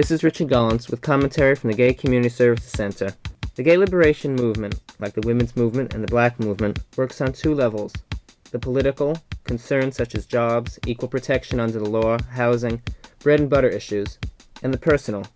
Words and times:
This 0.00 0.10
is 0.10 0.24
Richard 0.24 0.48
Gollance 0.48 0.90
with 0.90 1.02
commentary 1.02 1.54
from 1.54 1.68
the 1.68 1.76
Gay 1.76 1.92
Community 1.92 2.30
Services 2.30 2.72
Center. 2.72 3.12
The 3.54 3.62
gay 3.62 3.76
liberation 3.76 4.34
movement, 4.34 4.80
like 4.98 5.12
the 5.12 5.26
women's 5.26 5.54
movement 5.54 5.92
and 5.92 6.02
the 6.02 6.10
black 6.10 6.40
movement, 6.40 6.78
works 6.96 7.20
on 7.20 7.34
two 7.34 7.54
levels 7.54 7.92
the 8.50 8.58
political, 8.58 9.18
concerns 9.44 9.96
such 9.96 10.14
as 10.14 10.24
jobs, 10.24 10.78
equal 10.86 11.06
protection 11.06 11.60
under 11.60 11.78
the 11.78 11.90
law, 11.90 12.16
housing, 12.30 12.80
bread 13.18 13.40
and 13.40 13.50
butter 13.50 13.68
issues, 13.68 14.18
and 14.62 14.72
the 14.72 14.78
personal, 14.78 15.26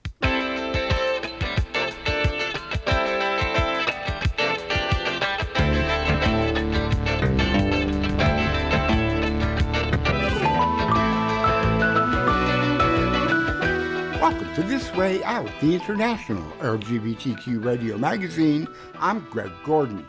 Out, 15.34 15.50
the 15.60 15.74
international 15.74 16.48
LGBTQ 16.60 17.64
radio 17.64 17.98
magazine. 17.98 18.68
I'm 19.00 19.18
Greg 19.30 19.50
Gordon. 19.64 20.06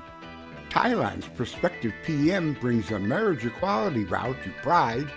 Thailand's 0.69 1.27
prospective 1.29 1.93
PM 2.05 2.53
brings 2.53 2.91
a 2.91 2.99
marriage 2.99 3.43
equality 3.43 4.03
vow 4.03 4.33
to 4.33 4.51
Pride. 4.61 5.11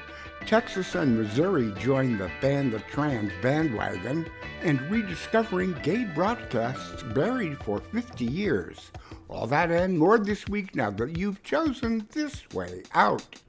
Texas 0.47 0.95
and 0.95 1.19
Missouri 1.19 1.75
join 1.79 2.17
the 2.17 2.31
Ban 2.41 2.71
the 2.71 2.79
Trans 2.91 3.33
bandwagon. 3.43 4.27
And 4.63 4.81
rediscovering 4.91 5.75
gay 5.83 6.05
broadcasts 6.05 7.03
buried 7.03 7.63
for 7.63 7.79
50 7.79 8.25
years. 8.25 8.91
All 9.29 9.47
that 9.49 9.71
and 9.71 9.99
more 9.99 10.19
this 10.19 10.49
week 10.49 10.75
now 10.75 10.91
that 10.93 11.19
you've 11.19 11.43
chosen 11.43 12.09
This 12.13 12.49
Way 12.55 12.83
Out. 12.95 13.43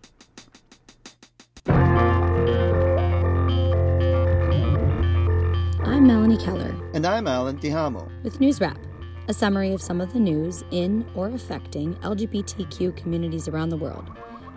I'm 5.99 6.07
Melanie 6.07 6.37
Keller. 6.37 6.73
And 6.93 7.05
I'm 7.05 7.27
Allan 7.27 7.57
Tijamo. 7.57 8.09
With 8.23 8.39
News 8.39 8.61
Wrap, 8.61 8.79
a 9.27 9.33
summary 9.33 9.73
of 9.73 9.81
some 9.81 9.99
of 9.99 10.13
the 10.13 10.19
news 10.19 10.63
in 10.71 11.05
or 11.13 11.27
affecting 11.27 11.93
LGBTQ 11.95 12.95
communities 12.95 13.49
around 13.49 13.67
the 13.67 13.75
world 13.75 14.09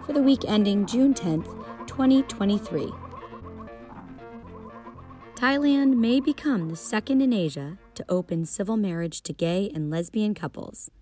for 0.07 0.13
the 0.13 0.23
week 0.23 0.45
ending 0.47 0.87
June 0.87 1.13
10th, 1.13 1.47
2023. 1.89 2.93
Thailand 5.35 5.97
may 5.97 6.21
become 6.21 6.69
the 6.69 6.77
second 6.77 7.21
in 7.21 7.33
Asia 7.33 7.77
to 7.97 8.05
open 8.09 8.47
civil 8.47 8.77
marriage 8.77 9.21
to 9.23 9.33
gay 9.33 9.69
and 9.75 9.91
lesbian 9.91 10.35
couples. 10.35 10.93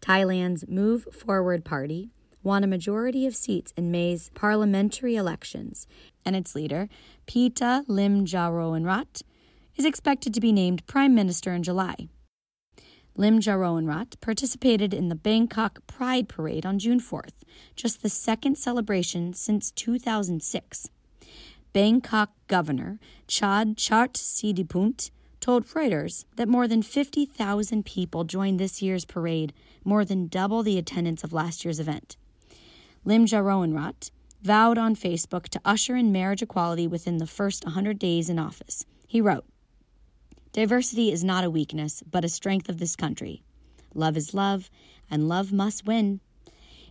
Thailand's 0.00 0.66
Move 0.66 1.08
Forward 1.12 1.66
Party 1.66 2.10
won 2.42 2.64
a 2.64 2.68
majority 2.68 3.26
of 3.26 3.36
seats 3.36 3.74
in 3.76 3.90
May's 3.90 4.30
parliamentary 4.34 5.16
elections, 5.16 5.86
and 6.24 6.34
its 6.34 6.54
leader, 6.54 6.88
Pita 7.26 7.84
Limjaroenrat, 7.86 9.22
is 9.78 9.84
expected 9.84 10.34
to 10.34 10.40
be 10.40 10.50
named 10.50 10.86
Prime 10.86 11.14
Minister 11.14 11.54
in 11.54 11.62
July. 11.62 12.08
Limjaroenrat 13.16 14.20
participated 14.20 14.92
in 14.92 15.08
the 15.08 15.14
Bangkok 15.14 15.86
Pride 15.86 16.28
Parade 16.28 16.66
on 16.66 16.78
June 16.78 17.00
4th, 17.00 17.42
just 17.76 18.02
the 18.02 18.08
second 18.08 18.58
celebration 18.58 19.32
since 19.32 19.70
2006. 19.70 20.88
Bangkok 21.72 22.30
Governor 22.48 22.98
Chadchart 23.28 24.14
Sittipunt 24.14 25.10
told 25.40 25.66
Reuters 25.66 26.24
that 26.36 26.48
more 26.48 26.66
than 26.66 26.82
50,000 26.82 27.84
people 27.84 28.24
joined 28.24 28.58
this 28.58 28.82
year's 28.82 29.04
parade, 29.04 29.52
more 29.84 30.04
than 30.04 30.26
double 30.26 30.64
the 30.64 30.78
attendance 30.78 31.22
of 31.22 31.32
last 31.32 31.64
year's 31.64 31.78
event. 31.78 32.16
Limjaroenrat 33.06 34.10
vowed 34.42 34.78
on 34.78 34.96
Facebook 34.96 35.48
to 35.48 35.60
usher 35.64 35.94
in 35.94 36.10
marriage 36.10 36.42
equality 36.42 36.86
within 36.86 37.18
the 37.18 37.26
first 37.26 37.64
100 37.64 37.98
days 37.98 38.28
in 38.28 38.38
office. 38.38 38.84
He 39.06 39.20
wrote, 39.20 39.44
Diversity 40.52 41.12
is 41.12 41.22
not 41.22 41.44
a 41.44 41.50
weakness, 41.50 42.02
but 42.10 42.24
a 42.24 42.28
strength 42.28 42.68
of 42.68 42.78
this 42.78 42.96
country. 42.96 43.42
Love 43.94 44.16
is 44.16 44.34
love, 44.34 44.70
and 45.10 45.28
love 45.28 45.52
must 45.52 45.86
win. 45.86 46.20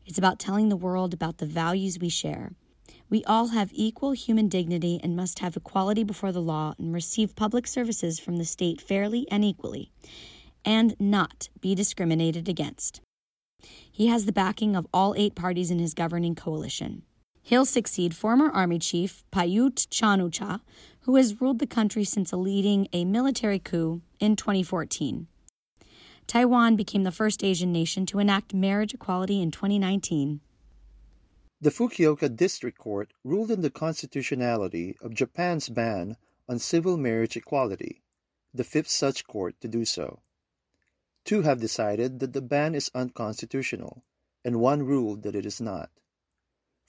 It's 0.06 0.18
about 0.18 0.40
telling 0.40 0.70
the 0.70 0.76
world 0.76 1.14
about 1.14 1.40
the 1.40 1.46
values 1.46 2.00
we 2.00 2.10
share. 2.10 2.54
We 3.10 3.24
all 3.26 3.48
have 3.48 3.72
equal 3.74 4.12
human 4.12 4.48
dignity 4.48 5.00
and 5.02 5.16
must 5.16 5.40
have 5.40 5.58
equality 5.58 6.04
before 6.04 6.32
the 6.32 6.42
law 6.42 6.76
and 6.78 6.94
receive 6.94 7.36
public 7.36 7.66
services 7.66 8.20
from 8.20 8.38
the 8.38 8.46
state 8.46 8.80
fairly 8.80 9.28
and 9.32 9.44
equally, 9.44 9.92
and 10.64 10.96
not 11.00 11.50
be 11.60 11.74
discriminated 11.74 12.48
against. 12.48 13.02
He 13.92 14.08
has 14.08 14.26
the 14.26 14.32
backing 14.32 14.76
of 14.76 14.88
all 14.94 15.16
eight 15.18 15.36
parties 15.36 15.72
in 15.72 15.80
his 15.80 15.94
governing 15.94 16.36
coalition. 16.36 17.04
He'll 17.42 17.66
succeed 17.66 18.16
former 18.16 18.50
Army 18.50 18.78
Chief 18.78 19.24
Prayut 19.32 19.88
Chan-o-cha, 19.90 20.60
who 21.08 21.16
has 21.16 21.40
ruled 21.40 21.60
the 21.60 21.66
country 21.66 22.04
since 22.04 22.34
leading 22.34 22.86
a 22.92 23.06
military 23.06 23.60
coup 23.60 24.02
in 24.20 24.36
2014. 24.36 25.26
Taiwan 26.28 26.76
became 26.76 27.04
the 27.04 27.14
first 27.14 27.46
Asian 27.46 27.72
nation 27.72 28.06
to 28.06 28.20
enact 28.20 28.54
marriage 28.54 28.94
equality 28.94 29.42
in 29.42 29.50
2019. 29.50 30.42
The 31.62 31.70
Fukuoka 31.70 32.36
District 32.36 32.78
Court 32.78 33.14
ruled 33.24 33.52
on 33.52 33.62
the 33.62 33.70
constitutionality 33.70 34.98
of 35.02 35.14
Japan's 35.14 35.70
ban 35.70 36.18
on 36.50 36.60
civil 36.60 36.98
marriage 36.98 37.38
equality, 37.38 38.02
the 38.54 38.66
fifth 38.66 38.90
such 38.90 39.26
court 39.26 39.56
to 39.62 39.70
do 39.70 39.86
so. 39.86 40.20
Two 41.24 41.42
have 41.44 41.62
decided 41.62 42.20
that 42.20 42.34
the 42.34 42.42
ban 42.42 42.76
is 42.76 42.92
unconstitutional, 42.94 44.04
and 44.44 44.60
one 44.60 44.84
ruled 44.84 45.24
that 45.24 45.36
it 45.36 45.46
is 45.46 45.62
not. 45.62 45.90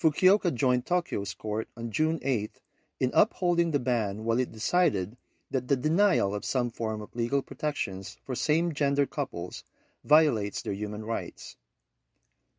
Fukuoka 0.02 0.52
joined 0.52 0.86
Tokyo's 0.86 1.34
court 1.34 1.68
on 1.76 1.92
June 1.92 2.18
8 2.20 2.60
in 3.00 3.10
upholding 3.14 3.70
the 3.70 3.78
ban 3.78 4.24
while 4.24 4.38
it 4.38 4.50
decided 4.52 5.16
that 5.50 5.68
the 5.68 5.76
denial 5.76 6.34
of 6.34 6.44
some 6.44 6.70
form 6.70 7.00
of 7.00 7.14
legal 7.14 7.42
protections 7.42 8.18
for 8.24 8.34
same 8.34 8.72
gender 8.72 9.06
couples 9.06 9.64
violates 10.04 10.62
their 10.62 10.72
human 10.72 11.04
rights. 11.04 11.56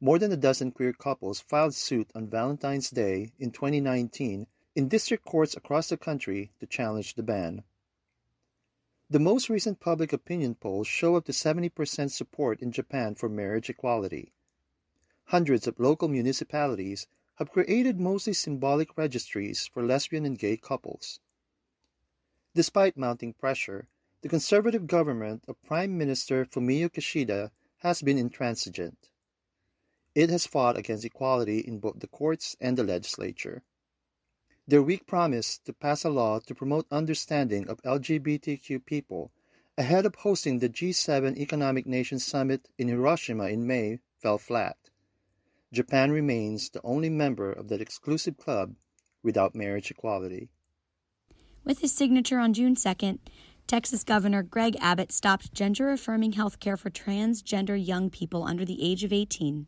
More 0.02 0.18
than 0.18 0.32
a 0.32 0.38
dozen 0.38 0.72
queer 0.72 0.94
couples 0.94 1.42
filed 1.42 1.76
suit 1.76 2.10
on 2.16 2.30
Valentine's 2.30 2.90
Day 2.90 3.34
in 3.38 3.52
2019 3.52 4.48
in 4.76 4.88
district 4.88 5.26
courts 5.26 5.58
across 5.58 5.90
the 5.90 5.98
country 5.98 6.52
to 6.60 6.66
challenge 6.66 7.16
the 7.16 7.24
ban. 7.24 7.64
The 9.10 9.20
most 9.20 9.50
recent 9.50 9.80
public 9.80 10.14
opinion 10.14 10.56
polls 10.56 10.88
show 10.88 11.16
up 11.16 11.26
to 11.26 11.32
70% 11.32 12.12
support 12.12 12.62
in 12.62 12.72
Japan 12.72 13.16
for 13.16 13.28
marriage 13.28 13.70
equality. 13.70 14.32
Hundreds 15.26 15.68
of 15.68 15.80
local 15.80 16.08
municipalities 16.08 17.08
have 17.40 17.52
created 17.52 17.98
mostly 17.98 18.34
symbolic 18.34 18.98
registries 18.98 19.66
for 19.66 19.82
lesbian 19.82 20.26
and 20.26 20.38
gay 20.38 20.58
couples. 20.58 21.22
Despite 22.54 22.98
mounting 22.98 23.32
pressure, 23.32 23.88
the 24.22 24.28
conservative 24.28 24.88
government 24.88 25.46
of 25.48 25.64
Prime 25.64 25.98
Minister 25.98 26.44
Fumio 26.44 26.90
Kishida 26.90 27.52
has 27.78 28.02
been 28.02 28.18
intransigent. 28.18 29.10
It 30.14 30.30
has 30.30 30.46
fought 30.46 30.76
against 30.76 31.06
equality 31.06 31.60
in 31.60 31.80
both 31.80 32.00
the 32.00 32.08
courts 32.08 32.58
and 32.60 32.78
the 32.78 32.84
legislature. 32.84 33.64
Their 34.68 34.84
weak 34.84 35.08
promise 35.08 35.60
to 35.60 35.72
pass 35.72 36.04
a 36.04 36.10
law 36.10 36.40
to 36.40 36.54
promote 36.54 36.88
understanding 36.92 37.70
of 37.70 37.82
LGBTQ 37.84 38.84
people 38.84 39.32
ahead 39.78 40.06
of 40.06 40.16
hosting 40.16 40.60
the 40.60 40.68
G7 40.68 41.38
Economic 41.38 41.86
Nations 41.86 42.26
Summit 42.26 42.68
in 42.78 42.90
Hiroshima 42.90 43.46
in 43.46 43.66
May 43.66 44.00
fell 44.18 44.38
flat. 44.38 44.76
Japan 45.72 46.12
remains 46.12 46.70
the 46.70 46.82
only 46.84 47.10
member 47.10 47.52
of 47.52 47.68
that 47.70 47.82
exclusive 47.82 48.38
club 48.38 48.74
without 49.22 49.56
marriage 49.56 49.92
equality. 49.92 50.50
With 51.64 51.80
his 51.80 51.94
signature 51.94 52.40
on 52.40 52.54
June 52.54 52.76
2nd, 52.76 53.20
Texas 53.68 54.04
Governor 54.04 54.42
Greg 54.42 54.76
Abbott 54.82 55.12
stopped 55.12 55.54
gender 55.54 55.92
affirming 55.92 56.32
health 56.32 56.60
care 56.60 56.78
for 56.78 56.90
transgender 56.90 57.78
young 57.78 58.10
people 58.10 58.44
under 58.44 58.66
the 58.66 58.82
age 58.84 59.04
of 59.04 59.14
18. 59.14 59.68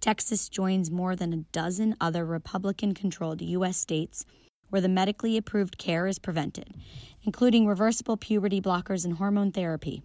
Texas 0.00 0.50
joins 0.50 0.90
more 0.90 1.16
than 1.16 1.32
a 1.32 1.44
dozen 1.52 1.96
other 1.98 2.26
Republican 2.26 2.92
controlled 2.92 3.40
U.S. 3.40 3.78
states 3.78 4.26
where 4.68 4.82
the 4.82 4.88
medically 4.88 5.38
approved 5.38 5.78
care 5.78 6.06
is 6.06 6.18
prevented, 6.18 6.74
including 7.22 7.66
reversible 7.66 8.18
puberty 8.18 8.60
blockers 8.60 9.06
and 9.06 9.14
hormone 9.14 9.52
therapy. 9.52 10.02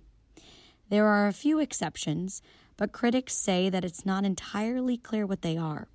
There 0.89 1.07
are 1.07 1.27
a 1.27 1.33
few 1.33 1.59
exceptions, 1.59 2.41
but 2.79 2.93
critics 2.93 3.35
say 3.35 3.69
that 3.69 3.83
it's 3.83 4.05
not 4.05 4.23
entirely 4.23 4.95
clear 4.95 5.25
what 5.25 5.41
they 5.41 5.57
are. 5.57 5.89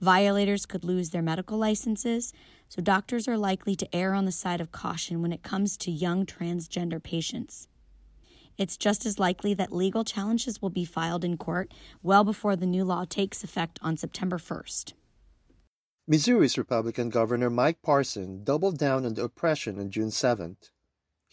Violators 0.00 0.66
could 0.66 0.82
lose 0.82 1.10
their 1.10 1.22
medical 1.22 1.56
licenses, 1.56 2.32
so 2.68 2.82
doctors 2.82 3.28
are 3.28 3.38
likely 3.38 3.76
to 3.76 3.94
err 3.94 4.12
on 4.12 4.24
the 4.24 4.32
side 4.32 4.60
of 4.60 4.72
caution 4.72 5.22
when 5.22 5.32
it 5.32 5.44
comes 5.44 5.76
to 5.76 5.92
young 5.92 6.26
transgender 6.26 7.00
patients. 7.00 7.68
It's 8.58 8.76
just 8.76 9.06
as 9.06 9.20
likely 9.20 9.54
that 9.54 9.70
legal 9.70 10.02
challenges 10.02 10.60
will 10.60 10.68
be 10.68 10.84
filed 10.84 11.24
in 11.24 11.36
court 11.36 11.72
well 12.02 12.24
before 12.24 12.56
the 12.56 12.66
new 12.66 12.82
law 12.82 13.04
takes 13.04 13.44
effect 13.44 13.78
on 13.80 13.96
September 13.96 14.38
1st. 14.38 14.94
Missouri's 16.08 16.58
Republican 16.58 17.08
Governor 17.08 17.50
Mike 17.50 17.82
Parson 17.82 18.42
doubled 18.42 18.78
down 18.78 19.06
on 19.06 19.14
the 19.14 19.22
oppression 19.22 19.78
on 19.78 19.90
June 19.90 20.08
7th. 20.08 20.70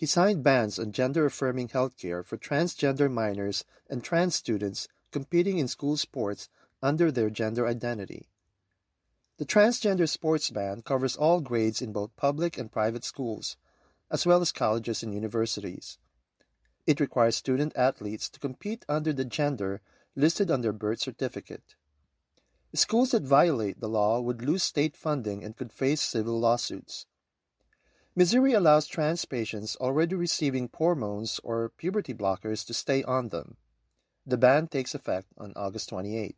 He 0.02 0.08
signed 0.08 0.44
bans 0.44 0.80
on 0.80 0.94
gender 0.94 1.28
affirming 1.28 1.68
healthcare 1.68 2.26
for 2.26 2.36
transgender 2.36 3.08
minors 3.08 3.66
and 3.88 4.04
trans 4.04 4.34
students 4.34 4.88
competing 5.12 5.60
in 5.60 5.68
school 5.68 5.96
sports 5.96 6.50
under 6.82 7.12
their 7.12 7.30
gender 7.30 7.68
identity. 7.68 8.28
The 9.38 9.46
transgender 9.46 10.10
sports 10.10 10.50
ban 10.50 10.82
covers 10.82 11.16
all 11.16 11.40
grades 11.40 11.84
in 11.84 11.94
both 11.94 12.16
public 12.16 12.58
and 12.58 12.72
private 12.72 13.04
schools, 13.04 13.58
as 14.10 14.26
well 14.26 14.42
as 14.42 14.52
colleges 14.52 15.04
and 15.04 15.14
universities. 15.14 16.00
It 16.88 17.00
requires 17.00 17.36
student 17.36 17.76
athletes 17.76 18.28
to 18.30 18.40
compete 18.40 18.84
under 18.90 19.14
the 19.14 19.24
gender 19.24 19.82
listed 20.16 20.50
on 20.50 20.62
their 20.62 20.74
birth 20.74 21.02
certificate. 21.02 21.76
Schools 22.74 23.12
that 23.12 23.22
violate 23.22 23.80
the 23.80 23.88
law 23.88 24.20
would 24.20 24.42
lose 24.42 24.64
state 24.64 24.98
funding 24.98 25.44
and 25.44 25.56
could 25.56 25.72
face 25.72 26.02
civil 26.02 26.40
lawsuits. 26.40 27.06
Missouri 28.14 28.52
allows 28.52 28.88
trans 28.88 29.24
patients 29.24 29.78
already 29.78 30.16
receiving 30.16 30.70
hormones 30.74 31.40
or 31.46 31.70
puberty 31.78 32.14
blockers 32.14 32.66
to 32.66 32.74
stay 32.74 33.04
on 33.04 33.30
them. 33.30 33.56
The 34.26 34.38
ban 34.38 34.68
takes 34.68 34.94
effect 34.94 35.28
on 35.38 35.54
August 35.56 35.90
28. 35.90 36.36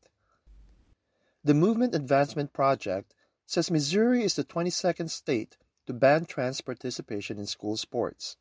The 1.43 1.53
Movement 1.55 1.95
Advancement 1.95 2.53
Project 2.53 3.15
says 3.47 3.71
Missouri 3.71 4.23
is 4.23 4.35
the 4.35 4.43
22nd 4.43 5.09
state 5.09 5.57
to 5.87 5.93
ban 5.93 6.25
trans 6.25 6.61
participation 6.61 7.39
in 7.39 7.47
school 7.47 7.75
sports. 7.75 8.37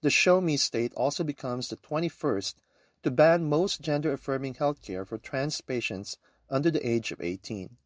The 0.00 0.10
Show 0.10 0.40
Me 0.40 0.56
state 0.56 0.92
also 0.94 1.22
becomes 1.22 1.68
the 1.68 1.76
21st 1.76 2.54
to 3.02 3.10
ban 3.10 3.44
most 3.44 3.82
gender 3.82 4.12
affirming 4.14 4.54
healthcare 4.54 5.06
for 5.06 5.18
trans 5.18 5.60
patients 5.60 6.16
under 6.48 6.70
the 6.70 6.86
age 6.86 7.12
of 7.12 7.20
18. 7.20 7.76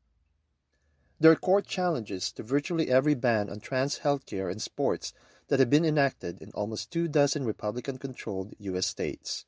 There 1.21 1.33
are 1.33 1.37
court 1.37 1.67
challenges 1.67 2.31
to 2.33 2.45
virtually 2.45 2.89
every 2.89 3.15
ban 3.15 3.51
on 3.51 3.59
trans 3.59 4.01
healthcare 4.01 4.51
and 4.51 4.63
sports 4.63 5.13
that 5.49 5.59
have 5.59 5.71
been 5.71 5.85
enacted 5.85 6.41
in 6.41 6.51
almost 6.53 6.93
two 6.93 7.09
dozen 7.09 7.45
Republican 7.45 7.99
controlled 7.99 8.55
U.S. 8.59 8.87
states. 8.87 9.45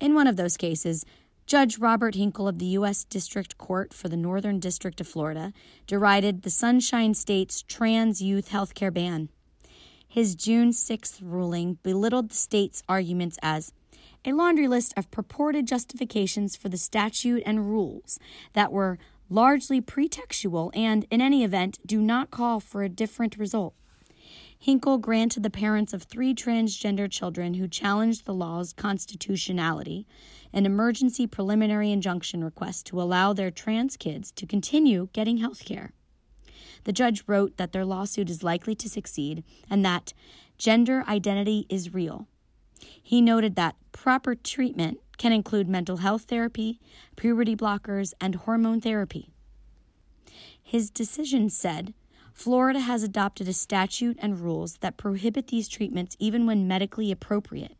In 0.00 0.14
one 0.14 0.28
of 0.28 0.36
those 0.36 0.56
cases, 0.56 1.04
Judge 1.46 1.78
Robert 1.78 2.14
Hinkle 2.14 2.46
of 2.46 2.60
the 2.60 2.66
U.S. 2.66 3.02
District 3.02 3.58
Court 3.58 3.92
for 3.92 4.08
the 4.08 4.16
Northern 4.16 4.60
District 4.60 5.00
of 5.00 5.08
Florida 5.08 5.52
derided 5.88 6.42
the 6.42 6.50
Sunshine 6.50 7.14
State's 7.14 7.62
trans 7.62 8.22
youth 8.22 8.48
health 8.48 8.74
care 8.74 8.92
ban. 8.92 9.28
His 10.06 10.36
June 10.36 10.70
6th 10.70 11.18
ruling 11.20 11.78
belittled 11.82 12.30
the 12.30 12.36
state's 12.36 12.84
arguments 12.88 13.38
as 13.42 13.72
a 14.24 14.32
laundry 14.32 14.68
list 14.68 14.94
of 14.96 15.10
purported 15.10 15.66
justifications 15.66 16.54
for 16.54 16.68
the 16.68 16.76
statute 16.76 17.42
and 17.44 17.68
rules 17.68 18.20
that 18.52 18.70
were 18.70 18.98
largely 19.30 19.80
pretextual 19.80 20.70
and, 20.76 21.06
in 21.10 21.20
any 21.20 21.42
event, 21.42 21.78
do 21.86 22.02
not 22.02 22.30
call 22.30 22.60
for 22.60 22.82
a 22.82 22.88
different 22.88 23.38
result. 23.38 23.74
Hinkle 24.58 24.98
granted 24.98 25.42
the 25.42 25.48
parents 25.48 25.94
of 25.94 26.02
three 26.02 26.34
transgender 26.34 27.10
children 27.10 27.54
who 27.54 27.66
challenged 27.66 28.26
the 28.26 28.34
law's 28.34 28.74
constitutionality 28.74 30.06
an 30.52 30.66
emergency 30.66 31.26
preliminary 31.26 31.92
injunction 31.92 32.42
request 32.42 32.84
to 32.86 33.00
allow 33.00 33.32
their 33.32 33.50
trans 33.50 33.96
kids 33.96 34.32
to 34.32 34.46
continue 34.46 35.08
getting 35.12 35.36
health 35.36 35.64
care. 35.64 35.92
The 36.84 36.92
judge 36.92 37.24
wrote 37.26 37.56
that 37.56 37.72
their 37.72 37.84
lawsuit 37.84 38.28
is 38.28 38.42
likely 38.42 38.74
to 38.74 38.88
succeed 38.88 39.44
and 39.70 39.84
that 39.84 40.12
gender 40.58 41.04
identity 41.06 41.66
is 41.68 41.94
real. 41.94 42.26
He 42.80 43.20
noted 43.20 43.56
that 43.56 43.76
proper 43.92 44.34
treatment 44.34 44.98
can 45.20 45.32
include 45.32 45.68
mental 45.68 45.98
health 45.98 46.22
therapy, 46.22 46.80
puberty 47.14 47.54
blockers, 47.54 48.14
and 48.22 48.36
hormone 48.36 48.80
therapy. 48.80 49.28
His 50.62 50.88
decision 50.88 51.50
said 51.50 51.92
Florida 52.32 52.80
has 52.80 53.02
adopted 53.02 53.46
a 53.46 53.52
statute 53.52 54.16
and 54.18 54.40
rules 54.40 54.78
that 54.78 54.96
prohibit 54.96 55.48
these 55.48 55.68
treatments 55.68 56.16
even 56.18 56.46
when 56.46 56.66
medically 56.66 57.12
appropriate. 57.12 57.76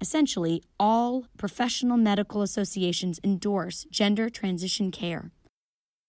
Essentially, 0.00 0.60
all 0.80 1.28
professional 1.38 1.96
medical 1.96 2.42
associations 2.42 3.20
endorse 3.22 3.86
gender 3.92 4.28
transition 4.28 4.90
care. 4.90 5.30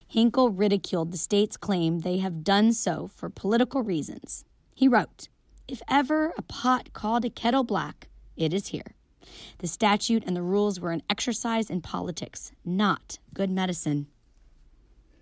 Hinkle 0.08 0.50
ridiculed 0.50 1.12
the 1.12 1.18
state's 1.18 1.56
claim 1.56 2.00
they 2.00 2.18
have 2.18 2.42
done 2.42 2.72
so 2.72 3.06
for 3.06 3.30
political 3.30 3.84
reasons. 3.84 4.44
He 4.74 4.88
wrote, 4.88 5.28
If 5.68 5.82
ever 5.88 6.32
a 6.36 6.42
pot 6.42 6.92
called 6.92 7.24
a 7.24 7.30
kettle 7.30 7.62
black, 7.62 8.08
it 8.36 8.52
is 8.52 8.68
here. 8.68 8.95
The 9.58 9.66
statute 9.66 10.24
and 10.26 10.36
the 10.36 10.42
rules 10.42 10.80
were 10.80 10.92
an 10.92 11.02
exercise 11.08 11.70
in 11.70 11.80
politics, 11.80 12.52
not 12.64 13.18
good 13.34 13.50
medicine. 13.50 14.06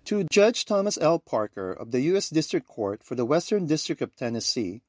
To 0.05 0.23
Judge 0.25 0.65
Thomas 0.65 0.97
L. 1.01 1.19
Parker 1.19 1.71
of 1.71 1.91
the 1.91 2.01
U.S. 2.01 2.29
District 2.29 2.67
Court 2.67 3.03
for 3.03 3.15
the 3.15 3.25
Western 3.25 3.65
District 3.65 4.01
of 4.01 4.15
Tennessee, 4.15 4.81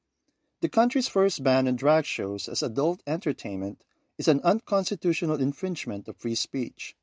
the 0.61 0.69
country's 0.69 1.07
first 1.07 1.43
ban 1.43 1.67
on 1.67 1.75
drag 1.75 2.05
shows 2.05 2.47
as 2.47 2.61
adult 2.61 3.01
entertainment 3.07 3.83
is 4.17 4.27
an 4.27 4.41
unconstitutional 4.43 5.39
infringement 5.39 6.07
of 6.07 6.17
free 6.17 6.35
speech. 6.35 6.95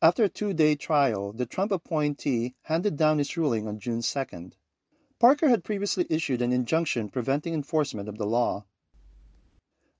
After 0.00 0.24
a 0.24 0.28
two 0.28 0.52
day 0.52 0.76
trial, 0.76 1.32
the 1.32 1.46
Trump 1.46 1.72
appointee 1.72 2.54
handed 2.62 2.96
down 2.96 3.18
his 3.18 3.36
ruling 3.36 3.66
on 3.66 3.80
June 3.80 4.00
2nd. 4.00 4.52
Parker 5.18 5.48
had 5.48 5.64
previously 5.64 6.06
issued 6.08 6.40
an 6.40 6.52
injunction 6.52 7.08
preventing 7.08 7.52
enforcement 7.52 8.08
of 8.08 8.18
the 8.18 8.26
law. 8.26 8.64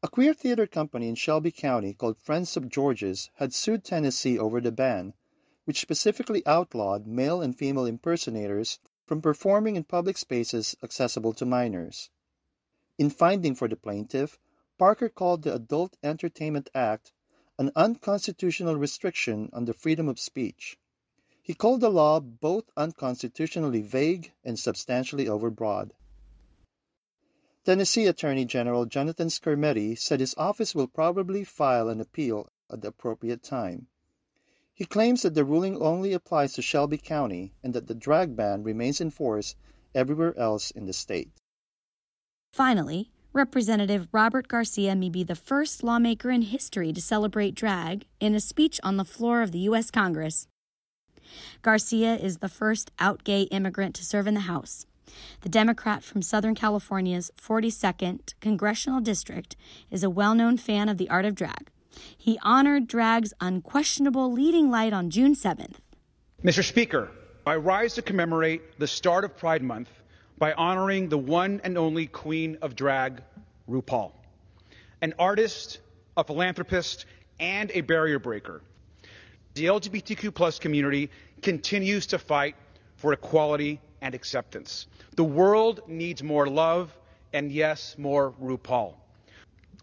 A 0.01 0.07
queer 0.07 0.33
theater 0.33 0.69
company 0.69 1.09
in 1.09 1.17
Shelby 1.17 1.51
County 1.51 1.93
called 1.93 2.19
Friends 2.19 2.57
of 2.57 2.69
George's 2.69 3.31
had 3.35 3.53
sued 3.53 3.83
Tennessee 3.83 4.39
over 4.39 4.61
the 4.61 4.71
ban, 4.71 5.13
which 5.65 5.81
specifically 5.81 6.47
outlawed 6.47 7.09
male 7.09 7.43
and 7.43 7.59
female 7.59 7.85
impersonators 7.85 8.79
from 9.07 9.21
performing 9.21 9.75
in 9.75 9.83
public 9.83 10.17
spaces 10.17 10.77
accessible 10.85 11.33
to 11.33 11.45
minors. 11.45 12.11
In 12.97 13.11
finding 13.11 13.57
for 13.57 13.67
the 13.67 13.75
plaintiff, 13.75 14.39
Parker 14.79 15.09
called 15.09 15.43
the 15.43 15.53
Adult 15.53 15.97
Entertainment 16.05 16.71
Act 16.77 17.13
an 17.59 17.73
unconstitutional 17.75 18.77
restriction 18.77 19.51
on 19.53 19.65
the 19.65 19.75
freedom 19.75 20.09
of 20.09 20.21
speech. 20.21 20.79
He 21.43 21.55
called 21.55 21.81
the 21.81 21.91
law 21.91 22.21
both 22.21 22.71
unconstitutionally 22.77 23.83
vague 23.83 24.31
and 24.45 24.61
substantially 24.61 25.25
overbroad. 25.25 25.91
Tennessee 27.69 28.07
Attorney 28.07 28.47
General 28.47 28.87
Jonathan 28.87 29.29
Skrmetti 29.29 29.99
said 29.99 30.21
his 30.21 30.35
office 30.39 30.75
will 30.75 30.87
probably 30.87 31.45
file 31.45 31.91
an 31.91 32.01
appeal 32.01 32.49
at 32.73 32.81
the 32.81 32.89
appropriate 32.89 33.43
time. 33.43 33.89
He 34.73 34.87
claims 34.87 35.21
that 35.21 35.35
the 35.35 35.45
ruling 35.45 35.77
only 35.77 36.15
applies 36.15 36.55
to 36.55 36.63
Shelby 36.63 36.97
County 36.97 37.53
and 37.63 37.75
that 37.75 37.87
the 37.87 37.95
drag 37.95 38.35
ban 38.35 38.63
remains 38.63 39.03
in 39.03 39.11
force 39.11 39.55
everywhere 39.95 40.33
else 40.39 40.71
in 40.71 40.87
the 40.87 40.95
state. 40.95 41.29
Finally, 42.55 43.11
Representative 43.35 44.09
Robert 44.13 44.49
Garcia 44.49 44.97
may 44.97 45.11
be 45.11 45.23
the 45.23 45.35
first 45.35 45.83
lawmaker 45.83 46.31
in 46.31 46.41
history 46.41 46.95
to 46.95 47.03
celebrate 47.03 47.55
drag 47.55 48.07
in 48.19 48.35
a 48.35 48.41
speech 48.41 48.81
on 48.83 48.97
the 48.97 49.05
floor 49.05 49.43
of 49.43 49.53
the 49.53 49.69
U.S. 49.69 49.91
Congress. 49.91 50.49
Garcia 51.61 52.17
is 52.17 52.39
the 52.39 52.49
first 52.49 52.91
out 52.99 53.25
gay 53.25 53.43
immigrant 53.43 53.95
to 53.97 54.07
serve 54.07 54.27
in 54.27 54.33
the 54.33 54.49
House. 54.49 54.87
The 55.41 55.49
Democrat 55.49 56.03
from 56.03 56.23
Southern 56.23 56.55
California's 56.55 57.31
42nd 57.41 58.35
Congressional 58.41 59.01
District 59.01 59.57
is 59.91 60.03
a 60.03 60.11
well 60.11 60.35
known 60.35 60.57
fan 60.57 60.89
of 60.89 60.99
the 60.99 61.09
art 61.11 61.25
of 61.25 61.35
drag. 61.35 61.69
He 62.17 62.39
honored 62.43 62.87
drag's 62.87 63.33
unquestionable 63.41 64.33
leading 64.33 64.71
light 64.71 64.93
on 64.93 65.11
June 65.11 65.35
7th. 65.35 65.77
Mr. 66.45 66.65
Speaker, 66.65 67.11
I 67.47 67.57
rise 67.57 67.95
to 67.95 68.03
commemorate 68.03 68.79
the 68.79 68.87
start 68.87 69.25
of 69.25 69.37
Pride 69.37 69.63
Month 69.63 69.91
by 70.39 70.53
honoring 70.53 71.09
the 71.09 71.19
one 71.19 71.61
and 71.65 71.77
only 71.77 72.07
queen 72.07 72.59
of 72.63 72.77
drag, 72.77 73.23
RuPaul, 73.69 74.13
an 75.03 75.15
artist, 75.19 75.81
a 76.17 76.25
philanthropist, 76.25 77.07
and 77.41 77.71
a 77.73 77.81
barrier 77.81 78.19
breaker. 78.19 78.63
The 79.55 79.65
LGBTQ 79.65 80.61
community 80.61 81.11
continues 81.43 82.07
to 82.09 82.19
fight 82.19 82.55
for 82.97 83.13
equality 83.13 83.81
and 84.01 84.15
acceptance. 84.15 84.87
The 85.17 85.25
world 85.25 85.81
needs 85.87 86.23
more 86.23 86.47
love 86.47 86.97
and, 87.33 87.51
yes, 87.53 87.97
more 87.99 88.33
RuPaul. 88.43 88.95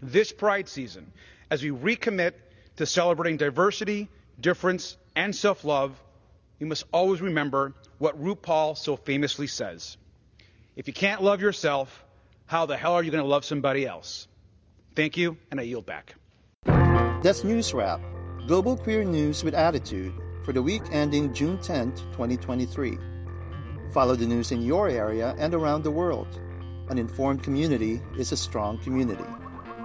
This 0.01 0.31
Pride 0.31 0.67
season, 0.67 1.11
as 1.49 1.63
we 1.63 1.69
recommit 1.69 2.33
to 2.77 2.85
celebrating 2.85 3.37
diversity, 3.37 4.09
difference, 4.39 4.97
and 5.15 5.35
self 5.35 5.63
love, 5.63 5.99
we 6.59 6.67
must 6.67 6.85
always 6.91 7.21
remember 7.21 7.73
what 7.97 8.21
RuPaul 8.21 8.77
so 8.77 8.95
famously 8.95 9.47
says 9.47 9.97
If 10.75 10.87
you 10.87 10.93
can't 10.93 11.23
love 11.23 11.41
yourself, 11.41 12.03
how 12.45 12.65
the 12.65 12.77
hell 12.77 12.93
are 12.93 13.03
you 13.03 13.11
going 13.11 13.23
to 13.23 13.29
love 13.29 13.45
somebody 13.45 13.85
else? 13.85 14.27
Thank 14.95 15.17
you, 15.17 15.37
and 15.51 15.59
I 15.59 15.63
yield 15.63 15.85
back. 15.85 16.15
That's 17.23 17.43
News 17.43 17.73
Wrap, 17.73 17.99
global 18.47 18.77
queer 18.77 19.03
news 19.03 19.43
with 19.43 19.53
attitude 19.53 20.13
for 20.43 20.53
the 20.53 20.61
week 20.61 20.83
ending 20.91 21.33
June 21.33 21.57
10th, 21.57 21.97
2023. 22.11 23.14
Follow 23.95 24.17
the 24.17 24.25
news 24.25 24.51
in 24.51 24.61
your 24.61 24.89
area 24.89 25.33
and 25.37 25.53
around 25.53 25.85
the 25.85 25.89
world. 25.89 26.27
An 26.89 26.97
informed 26.97 27.43
community 27.43 28.01
is 28.17 28.33
a 28.33 28.35
strong 28.35 28.77
community. 28.79 29.23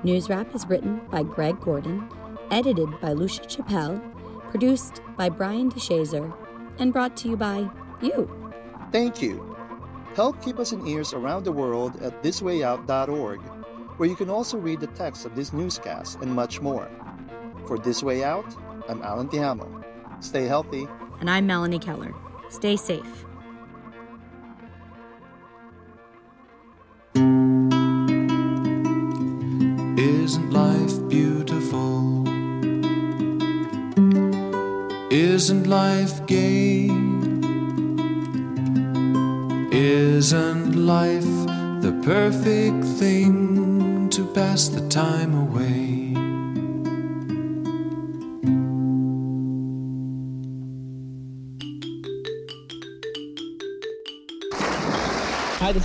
News 0.02 0.28
Wrap 0.28 0.52
is 0.52 0.66
written 0.66 1.00
by 1.12 1.22
Greg 1.22 1.60
Gordon, 1.60 2.08
edited 2.50 2.88
by 3.00 3.12
Lucia 3.12 3.42
Chappelle, 3.42 4.02
produced 4.50 5.00
by 5.16 5.28
Brian 5.28 5.70
DeShazor, 5.70 6.34
and 6.80 6.92
brought 6.92 7.16
to 7.18 7.28
you 7.28 7.36
by 7.36 7.70
you. 8.02 8.28
Thank 8.90 9.22
you. 9.22 9.56
Help 10.16 10.42
keep 10.42 10.58
us 10.58 10.72
in 10.72 10.84
ears 10.88 11.12
around 11.12 11.44
the 11.44 11.52
world 11.52 12.02
at 12.02 12.20
thiswayout.org, 12.20 13.40
where 13.96 14.08
you 14.08 14.16
can 14.16 14.28
also 14.28 14.58
read 14.58 14.80
the 14.80 14.88
text 14.88 15.24
of 15.24 15.36
this 15.36 15.52
newscast 15.52 16.18
and 16.20 16.34
much 16.34 16.60
more. 16.60 16.90
For 17.68 17.78
This 17.78 18.02
Way 18.02 18.24
Out, 18.24 18.56
I'm 18.88 19.02
Allan 19.02 19.28
Tijamo. 19.28 19.84
Stay 20.18 20.46
healthy. 20.46 20.88
And 21.20 21.30
I'm 21.30 21.46
Melanie 21.46 21.78
Keller. 21.78 22.12
Stay 22.48 22.74
safe. 22.74 23.24
Isn't 35.40 35.68
life 35.68 36.26
gay? 36.26 36.84
Isn't 39.72 40.76
life 40.76 41.32
the 41.80 41.98
perfect 42.04 42.84
thing 43.00 44.10
to 44.10 44.26
pass 44.34 44.68
the 44.68 44.86
time 44.90 45.32
away? 45.32 45.89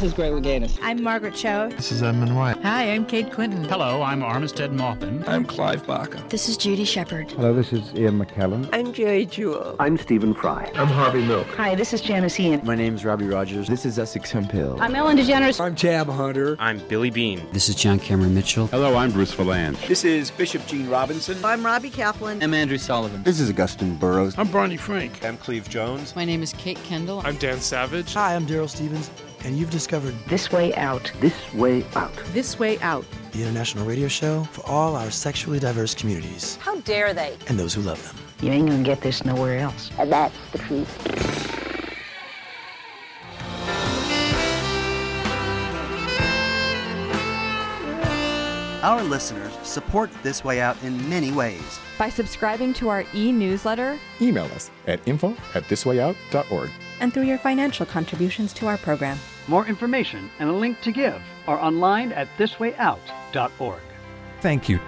Is 0.06 0.14
Greg 0.14 0.34
Louganis. 0.34 0.78
I'm 0.84 1.02
Margaret 1.02 1.34
Cho. 1.34 1.68
This 1.70 1.92
is 1.92 2.04
Edmund 2.04 2.36
White. 2.36 2.62
Hi, 2.62 2.92
I'm 2.92 3.08
Kate 3.08 3.32
Clinton. 3.32 3.64
Hello, 3.64 4.04
I'm 4.04 4.22
Armistead 4.22 4.72
Maupin. 4.72 5.28
I'm 5.28 5.44
Clive 5.44 5.84
Barker. 5.88 6.20
This 6.30 6.48
is 6.48 6.58
Judy 6.58 6.86
Shepard. 6.86 7.32
Hello, 7.32 7.56
this 7.56 7.74
is 7.74 7.92
Ian 7.96 8.24
McKellen. 8.24 8.70
I'm 8.72 8.94
Jerry 8.94 9.26
Jewell. 9.26 9.76
I'm 9.80 9.98
Stephen 9.98 10.36
Fry. 10.36 10.72
I'm 10.76 10.86
Harvey 10.86 11.26
Milk. 11.26 11.48
Hi, 11.56 11.74
this 11.74 11.92
is 11.92 12.02
Janis 12.02 12.40
Ian. 12.40 12.62
My 12.64 12.76
name's 12.76 13.04
Robbie 13.04 13.26
Rogers. 13.26 13.68
This 13.68 13.84
is 13.84 13.98
Essex 13.98 14.30
Hemphill. 14.30 14.78
I'm 14.80 14.94
Ellen 14.94 15.18
DeGeneres. 15.18 15.60
I'm 15.60 15.74
Tab 15.74 16.08
Hunter. 16.08 16.56
I'm 16.60 16.78
Billy 16.88 17.10
Bean. 17.10 17.42
This 17.52 17.68
is 17.68 17.74
John 17.74 17.98
Cameron 17.98 18.36
Mitchell. 18.36 18.68
Hello, 18.68 18.96
I'm 18.96 19.12
Bruce 19.12 19.34
Vilanch. 19.34 19.88
This 19.88 20.06
is 20.06 20.30
Bishop 20.30 20.68
Gene 20.68 20.88
Robinson. 20.88 21.44
I'm 21.44 21.66
Robbie 21.66 21.90
Kaplan. 21.90 22.44
I'm 22.44 22.54
Andrew 22.54 22.78
Sullivan. 22.78 23.24
This 23.24 23.40
is 23.40 23.52
Augusten 23.52 24.00
Burroughs. 24.00 24.38
I'm 24.38 24.52
Barney 24.52 24.78
Frank. 24.78 25.26
I'm 25.26 25.38
Cleve 25.38 25.68
Jones. 25.68 26.16
My 26.16 26.26
name 26.26 26.44
is 26.44 26.54
Kate 26.54 26.82
Kendall. 26.84 27.24
I'm 27.26 27.38
Dan 27.38 27.60
Savage. 27.60 28.14
Hi, 28.14 28.36
I'm 28.36 28.46
Darryl 28.46 28.70
Stephens 28.70 29.10
and 29.46 29.56
you've 29.56 29.70
discovered 29.70 30.16
This 30.28 30.52
Way 30.52 30.74
Out. 30.74 31.12
This 31.20 31.54
Way 31.54 31.86
Out. 31.96 32.12
This 32.34 32.58
Way 32.58 32.80
Out. 32.80 33.06
The 33.32 33.44
international 33.44 33.86
radio 33.86 34.08
show 34.08 34.44
for 34.46 34.66
all 34.66 34.96
our 34.96 35.12
sexually 35.12 35.60
diverse 35.60 35.94
communities. 35.94 36.56
How 36.58 36.78
dare 36.82 37.14
they? 37.14 37.38
And 37.48 37.58
those 37.58 37.74
who 37.74 37.82
love 37.82 38.04
them. 38.04 38.18
You 38.42 38.52
ain't 38.52 38.68
gonna 38.68 38.84
get 38.84 39.02
this 39.02 39.24
nowhere 39.24 39.60
else. 39.60 39.92
And 40.00 40.12
that's 40.12 40.36
the 40.52 40.58
truth. 40.58 41.52
Our 48.84 49.02
listeners 49.04 49.52
support 49.64 50.12
This 50.22 50.44
Way 50.44 50.60
Out 50.62 50.82
in 50.84 51.10
many 51.10 51.32
ways. 51.32 51.80
By 51.98 52.10
subscribing 52.10 52.74
to 52.75 52.90
our 52.90 53.04
e 53.16 53.32
newsletter, 53.32 54.00
email 54.22 54.46
us 54.46 54.70
at 54.88 55.00
info 55.08 55.36
at 55.56 55.64
thiswayout.org, 55.64 56.70
and 57.00 57.14
through 57.14 57.24
your 57.24 57.40
financial 57.40 57.86
contributions 57.86 58.54
to 58.54 58.68
our 58.68 58.78
program. 58.78 59.18
More 59.48 59.68
information 59.68 60.30
and 60.40 60.50
a 60.50 60.54
link 60.54 60.82
to 60.82 60.92
give 60.92 61.22
are 61.48 61.60
online 61.60 62.12
at 62.12 62.28
thiswayout.org. 62.38 63.82
Thank 64.42 64.70
you. 64.70 64.80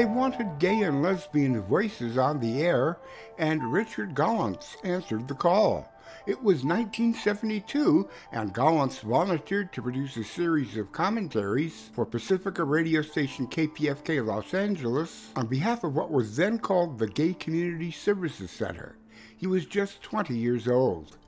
They 0.00 0.06
wanted 0.06 0.58
gay 0.58 0.80
and 0.84 1.02
lesbian 1.02 1.60
voices 1.60 2.16
on 2.16 2.40
the 2.40 2.62
air, 2.62 2.96
and 3.36 3.70
Richard 3.70 4.14
Gollance 4.14 4.74
answered 4.82 5.28
the 5.28 5.34
call. 5.34 5.92
It 6.26 6.42
was 6.42 6.64
1972, 6.64 8.08
and 8.32 8.54
Gollance 8.54 9.00
volunteered 9.00 9.74
to 9.74 9.82
produce 9.82 10.16
a 10.16 10.24
series 10.24 10.78
of 10.78 10.90
commentaries 10.90 11.90
for 11.92 12.06
Pacifica 12.06 12.64
radio 12.64 13.02
station 13.02 13.46
KPFK 13.46 14.24
Los 14.24 14.54
Angeles 14.54 15.28
on 15.36 15.48
behalf 15.48 15.84
of 15.84 15.94
what 15.94 16.10
was 16.10 16.34
then 16.34 16.58
called 16.58 16.98
the 16.98 17.06
Gay 17.06 17.34
Community 17.34 17.90
Services 17.90 18.50
Center. 18.50 18.96
He 19.36 19.46
was 19.46 19.66
just 19.66 20.00
20 20.00 20.34
years 20.34 20.66
old. 20.66 21.18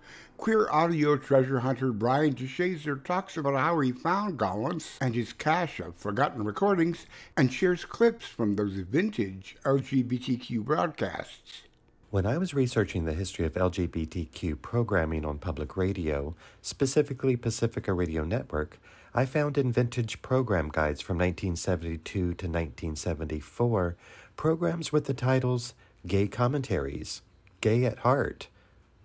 Queer 0.43 0.69
audio 0.73 1.17
treasure 1.17 1.61
hunter 1.61 1.93
Brian 1.93 2.35
DeShazor 2.35 3.05
talks 3.05 3.37
about 3.37 3.55
how 3.55 3.79
he 3.79 3.93
found 3.93 4.41
Gollance 4.41 4.97
and 5.01 5.15
his 5.15 5.33
cache 5.33 5.79
of 5.79 5.95
forgotten 5.95 6.43
recordings 6.43 7.07
and 7.37 7.53
shares 7.53 7.85
clips 7.85 8.27
from 8.27 8.57
those 8.57 8.73
vintage 8.73 9.57
LGBTQ 9.65 10.65
broadcasts. 10.65 11.63
When 12.11 12.27
I 12.27 12.39
was 12.39 12.55
researching 12.55 13.05
the 13.05 13.13
history 13.13 13.47
of 13.47 13.55
LGBTQ 13.55 14.61
programming 14.61 15.25
on 15.25 15.39
public 15.39 15.77
radio, 15.77 16.35
specifically 16.61 17.37
Pacifica 17.37 17.93
Radio 17.93 18.25
Network, 18.25 18.81
I 19.15 19.27
found 19.27 19.57
in 19.57 19.71
vintage 19.71 20.23
program 20.23 20.71
guides 20.71 21.01
from 21.01 21.19
1972 21.19 22.03
to 22.11 22.27
1974 22.27 23.97
programs 24.35 24.91
with 24.91 25.05
the 25.05 25.15
titles 25.15 25.75
Gay 26.05 26.27
Commentaries, 26.27 27.23
Gay 27.61 27.85
at 27.85 28.01
Heart, 28.01 28.49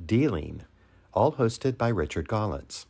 Dealing, 0.04 0.64
all 1.18 1.34
hosted 1.34 1.80
by 1.80 1.88
Richard 1.88 2.28
Gollance. 2.28 2.86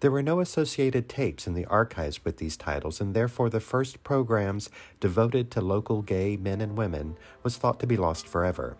There 0.00 0.10
were 0.10 0.22
no 0.22 0.40
associated 0.40 1.08
tapes 1.08 1.46
in 1.46 1.54
the 1.54 1.64
archives 1.64 2.22
with 2.22 2.36
these 2.36 2.54
titles, 2.54 3.00
and 3.00 3.14
therefore 3.14 3.48
the 3.48 3.60
first 3.60 4.04
programs 4.04 4.68
devoted 5.00 5.50
to 5.50 5.62
local 5.62 6.02
gay 6.02 6.36
men 6.36 6.60
and 6.60 6.76
women 6.76 7.16
was 7.42 7.56
thought 7.56 7.80
to 7.80 7.86
be 7.86 7.96
lost 7.96 8.28
forever. 8.28 8.76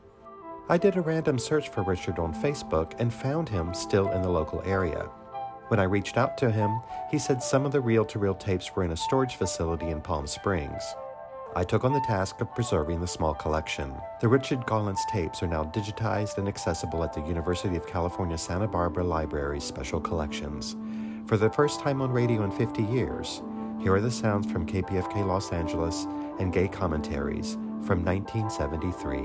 I 0.69 0.77
did 0.77 0.97
a 0.97 1.01
random 1.01 1.39
search 1.39 1.71
for 1.71 1.83
Richard 1.83 2.19
on 2.19 2.35
Facebook 2.35 2.93
and 2.99 3.15
found 3.15 3.49
him 3.49 3.73
still 3.73 4.11
in 4.11 4.21
the 4.21 4.29
local 4.29 4.61
area. 4.67 5.09
When 5.69 5.81
I 5.81 5.85
reached 5.85 6.19
out 6.19 6.37
to 6.39 6.51
him, 6.51 6.79
he 7.11 7.19
said 7.19 7.43
some 7.43 7.65
of 7.65 7.73
the 7.73 7.81
reel 7.81 8.05
to 8.05 8.19
reel 8.19 8.35
tapes 8.35 8.77
were 8.77 8.85
in 8.85 8.93
a 8.93 8.97
storage 8.97 9.37
facility 9.37 9.89
in 9.89 10.03
Palm 10.03 10.27
Springs. 10.27 10.83
I 11.55 11.65
took 11.65 11.85
on 11.85 11.93
the 11.93 12.01
task 12.01 12.41
of 12.41 12.55
preserving 12.55 13.03
the 13.03 13.07
small 13.07 13.35
collection. 13.35 13.95
The 14.23 14.29
Richard 14.29 14.61
Gollance 14.61 15.07
tapes 15.11 15.43
are 15.43 15.47
now 15.47 15.65
digitized 15.65 16.39
and 16.39 16.49
accessible 16.49 17.05
at 17.05 17.13
the 17.13 17.21
University 17.21 17.77
of 17.77 17.87
California 17.87 18.39
Santa 18.39 18.67
Barbara 18.67 19.05
Library's 19.05 19.63
Special 19.63 20.01
Collections. 20.01 20.77
For 21.27 21.37
the 21.37 21.51
first 21.51 21.81
time 21.81 22.01
on 22.01 22.11
radio 22.11 22.43
in 22.45 22.51
50 22.53 22.85
years, 22.85 23.43
here 23.83 23.93
are 23.93 24.01
the 24.01 24.11
sounds 24.11 24.51
from 24.51 24.67
KPFK 24.67 25.27
Los 25.27 25.53
Angeles 25.53 26.07
and 26.39 26.55
gay 26.55 26.69
commentaries 26.69 27.59
from 27.87 28.03
1973. 28.03 29.19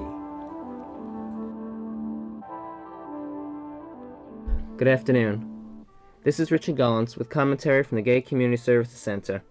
Good 4.75 4.89
afternoon. 4.89 5.85
This 6.23 6.41
is 6.41 6.51
Richard 6.51 6.75
Gollance 6.75 7.15
with 7.17 7.29
commentary 7.29 7.83
from 7.83 7.95
the 7.95 8.01
Gay 8.01 8.19
Community 8.19 8.57
Services 8.57 8.99
Center. 8.99 9.43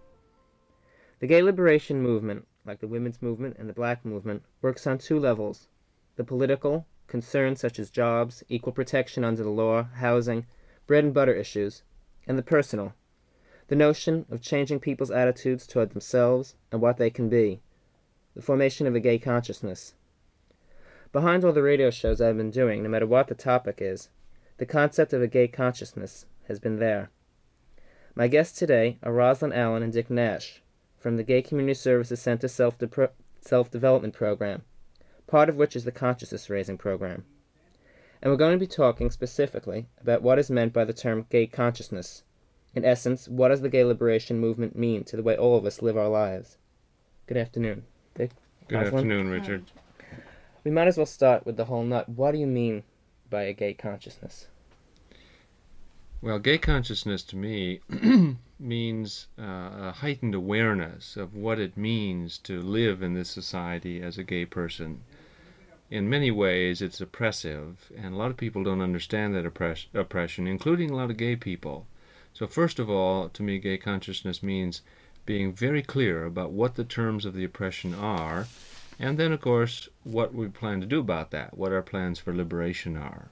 The 1.19 1.27
gay 1.27 1.41
liberation 1.41 2.03
movement, 2.03 2.45
like 2.67 2.79
the 2.81 2.87
women's 2.87 3.21
movement 3.21 3.55
and 3.57 3.69
the 3.69 3.73
black 3.73 4.03
movement, 4.03 4.43
works 4.61 4.85
on 4.85 4.97
two 4.97 5.17
levels 5.17 5.69
the 6.17 6.23
political, 6.23 6.85
concerns 7.07 7.61
such 7.61 7.79
as 7.79 7.89
jobs, 7.89 8.43
equal 8.49 8.73
protection 8.73 9.23
under 9.23 9.43
the 9.43 9.49
law, 9.49 9.83
housing, 9.83 10.45
bread 10.85 11.03
and 11.03 11.13
butter 11.13 11.33
issues, 11.33 11.83
and 12.27 12.37
the 12.37 12.43
personal, 12.43 12.93
the 13.67 13.75
notion 13.75 14.25
of 14.29 14.41
changing 14.41 14.79
people's 14.79 15.11
attitudes 15.11 15.65
toward 15.65 15.91
themselves 15.91 16.55
and 16.71 16.81
what 16.81 16.97
they 16.97 17.09
can 17.09 17.29
be, 17.29 17.61
the 18.35 18.41
formation 18.41 18.85
of 18.87 18.95
a 18.95 18.99
gay 18.99 19.19
consciousness. 19.19 19.93
Behind 21.13 21.45
all 21.45 21.53
the 21.53 21.61
radio 21.61 21.89
shows 21.89 22.19
I've 22.19 22.35
been 22.35 22.51
doing, 22.51 22.83
no 22.83 22.89
matter 22.89 23.07
what 23.07 23.27
the 23.27 23.35
topic 23.35 23.77
is, 23.79 24.09
the 24.57 24.65
concept 24.65 25.13
of 25.13 25.21
a 25.21 25.27
gay 25.27 25.47
consciousness 25.47 26.25
has 26.47 26.59
been 26.59 26.79
there. 26.79 27.11
My 28.15 28.27
guests 28.27 28.57
today 28.57 28.97
are 29.03 29.13
Rosalind 29.13 29.53
Allen 29.53 29.83
and 29.83 29.93
Dick 29.93 30.09
Nash 30.09 30.61
from 30.97 31.17
the 31.17 31.23
Gay 31.23 31.41
Community 31.41 31.73
Services 31.73 32.19
Center 32.19 32.47
Self 32.47 32.77
Development 33.71 34.13
Program, 34.13 34.63
part 35.27 35.49
of 35.49 35.55
which 35.55 35.75
is 35.75 35.83
the 35.83 35.91
Consciousness 35.91 36.49
Raising 36.49 36.77
Program. 36.77 37.25
And 38.21 38.31
we're 38.31 38.37
going 38.37 38.53
to 38.53 38.57
be 38.57 38.67
talking 38.67 39.11
specifically 39.11 39.87
about 40.01 40.23
what 40.23 40.39
is 40.39 40.49
meant 40.49 40.73
by 40.73 40.85
the 40.85 40.93
term 40.93 41.27
gay 41.29 41.45
consciousness. 41.45 42.23
In 42.73 42.83
essence, 42.83 43.27
what 43.27 43.49
does 43.49 43.61
the 43.61 43.69
gay 43.69 43.83
liberation 43.83 44.39
movement 44.39 44.75
mean 44.75 45.03
to 45.05 45.15
the 45.15 45.23
way 45.23 45.37
all 45.37 45.55
of 45.55 45.65
us 45.65 45.81
live 45.81 45.97
our 45.97 46.09
lives? 46.09 46.57
Good 47.27 47.37
afternoon, 47.37 47.83
Dick. 48.15 48.31
Good 48.67 48.87
afternoon, 48.87 49.29
Richard. 49.29 49.65
We 50.63 50.71
might 50.71 50.87
as 50.87 50.97
well 50.97 51.05
start 51.05 51.45
with 51.45 51.57
the 51.57 51.65
whole 51.65 51.83
nut. 51.83 52.09
What 52.09 52.31
do 52.31 52.39
you 52.39 52.47
mean 52.47 52.83
by 53.29 53.43
a 53.43 53.53
gay 53.53 53.73
consciousness? 53.73 54.47
Well, 56.19 56.39
gay 56.39 56.57
consciousness 56.57 57.21
to 57.23 57.35
me 57.35 57.79
means 58.59 59.27
uh, 59.37 59.43
a 59.43 59.91
heightened 59.97 60.33
awareness 60.33 61.15
of 61.15 61.35
what 61.35 61.59
it 61.59 61.77
means 61.77 62.39
to 62.39 62.59
live 62.59 63.03
in 63.03 63.13
this 63.13 63.29
society 63.29 64.01
as 64.01 64.17
a 64.17 64.23
gay 64.23 64.45
person. 64.45 65.01
In 65.91 66.09
many 66.09 66.31
ways, 66.31 66.81
it's 66.81 66.99
oppressive, 66.99 67.91
and 67.95 68.13
a 68.13 68.17
lot 68.17 68.31
of 68.31 68.37
people 68.37 68.63
don't 68.63 68.81
understand 68.81 69.35
that 69.35 69.45
oppress- 69.45 69.85
oppression, 69.93 70.47
including 70.47 70.89
a 70.89 70.95
lot 70.95 71.11
of 71.11 71.17
gay 71.17 71.35
people. 71.35 71.85
So, 72.33 72.47
first 72.47 72.79
of 72.79 72.89
all, 72.89 73.29
to 73.29 73.43
me, 73.43 73.59
gay 73.59 73.77
consciousness 73.77 74.41
means 74.41 74.81
being 75.25 75.53
very 75.53 75.83
clear 75.83 76.25
about 76.25 76.51
what 76.51 76.75
the 76.75 76.83
terms 76.83 77.25
of 77.25 77.35
the 77.35 77.43
oppression 77.43 77.93
are 77.93 78.47
and 78.99 79.19
then, 79.19 79.31
of 79.31 79.41
course, 79.41 79.87
what 80.03 80.33
we 80.33 80.47
plan 80.47 80.81
to 80.81 80.87
do 80.87 80.99
about 80.99 81.29
that, 81.29 81.55
what 81.55 81.71
our 81.71 81.83
plans 81.83 82.17
for 82.17 82.33
liberation 82.33 82.97
are. 82.97 83.27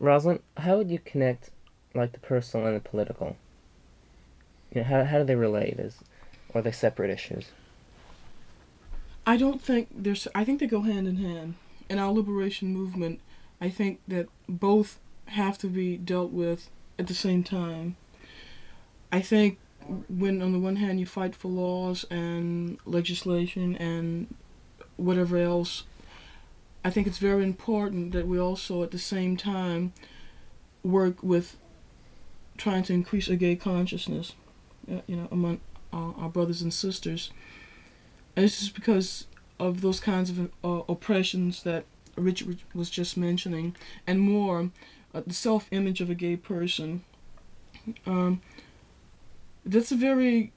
Rosalind, 0.00 0.40
how 0.56 0.78
would 0.78 0.90
you 0.90 0.98
connect 0.98 1.50
like 1.94 2.12
the 2.12 2.18
personal 2.18 2.66
and 2.66 2.76
the 2.76 2.80
political? 2.80 3.36
You 4.72 4.80
know, 4.80 4.86
how 4.86 5.04
how 5.04 5.18
do 5.18 5.24
they 5.24 5.36
relate? 5.36 5.78
Is 5.78 5.98
or 6.48 6.60
are 6.60 6.62
they 6.62 6.72
separate 6.72 7.10
issues? 7.10 7.46
I 9.26 9.36
don't 9.36 9.62
think 9.62 9.88
there's. 9.94 10.26
I 10.34 10.44
think 10.44 10.58
they 10.58 10.66
go 10.66 10.80
hand 10.82 11.06
in 11.06 11.16
hand. 11.16 11.54
In 11.88 11.98
our 11.98 12.12
liberation 12.12 12.72
movement, 12.72 13.20
I 13.60 13.68
think 13.68 14.00
that 14.08 14.28
both 14.48 14.98
have 15.26 15.58
to 15.58 15.66
be 15.66 15.96
dealt 15.96 16.32
with 16.32 16.70
at 16.98 17.06
the 17.06 17.14
same 17.14 17.44
time. 17.44 17.96
I 19.12 19.20
think 19.20 19.58
when 20.08 20.40
on 20.40 20.52
the 20.52 20.58
one 20.58 20.76
hand 20.76 21.00
you 21.00 21.06
fight 21.06 21.34
for 21.34 21.48
laws 21.48 22.04
and 22.10 22.78
legislation 22.84 23.76
and 23.76 24.32
whatever 24.96 25.36
else, 25.36 25.84
I 26.84 26.90
think 26.90 27.06
it's 27.06 27.18
very 27.18 27.44
important 27.44 28.12
that 28.12 28.26
we 28.26 28.38
also 28.38 28.82
at 28.82 28.90
the 28.90 28.98
same 28.98 29.36
time 29.36 29.92
work 30.82 31.22
with 31.22 31.56
trying 32.56 32.82
to 32.84 32.92
increase 32.92 33.28
a 33.28 33.36
gay 33.36 33.56
consciousness, 33.56 34.34
uh, 34.90 35.00
you 35.06 35.16
know, 35.16 35.28
among 35.30 35.60
our 35.92 36.28
brothers 36.28 36.62
and 36.62 36.72
sisters. 36.72 37.30
And 38.36 38.44
it's 38.44 38.60
just 38.60 38.74
because 38.74 39.26
of 39.58 39.80
those 39.80 40.00
kinds 40.00 40.30
of 40.30 40.50
uh, 40.64 40.82
oppressions 40.88 41.62
that 41.64 41.84
Richard 42.16 42.58
was 42.74 42.90
just 42.90 43.16
mentioning, 43.16 43.76
and 44.06 44.20
more, 44.20 44.70
uh, 45.14 45.22
the 45.26 45.34
self-image 45.34 46.00
of 46.00 46.10
a 46.10 46.14
gay 46.14 46.36
person. 46.36 47.04
Um, 48.06 48.40
that's 49.64 49.92
a 49.92 49.96
very 49.96 50.52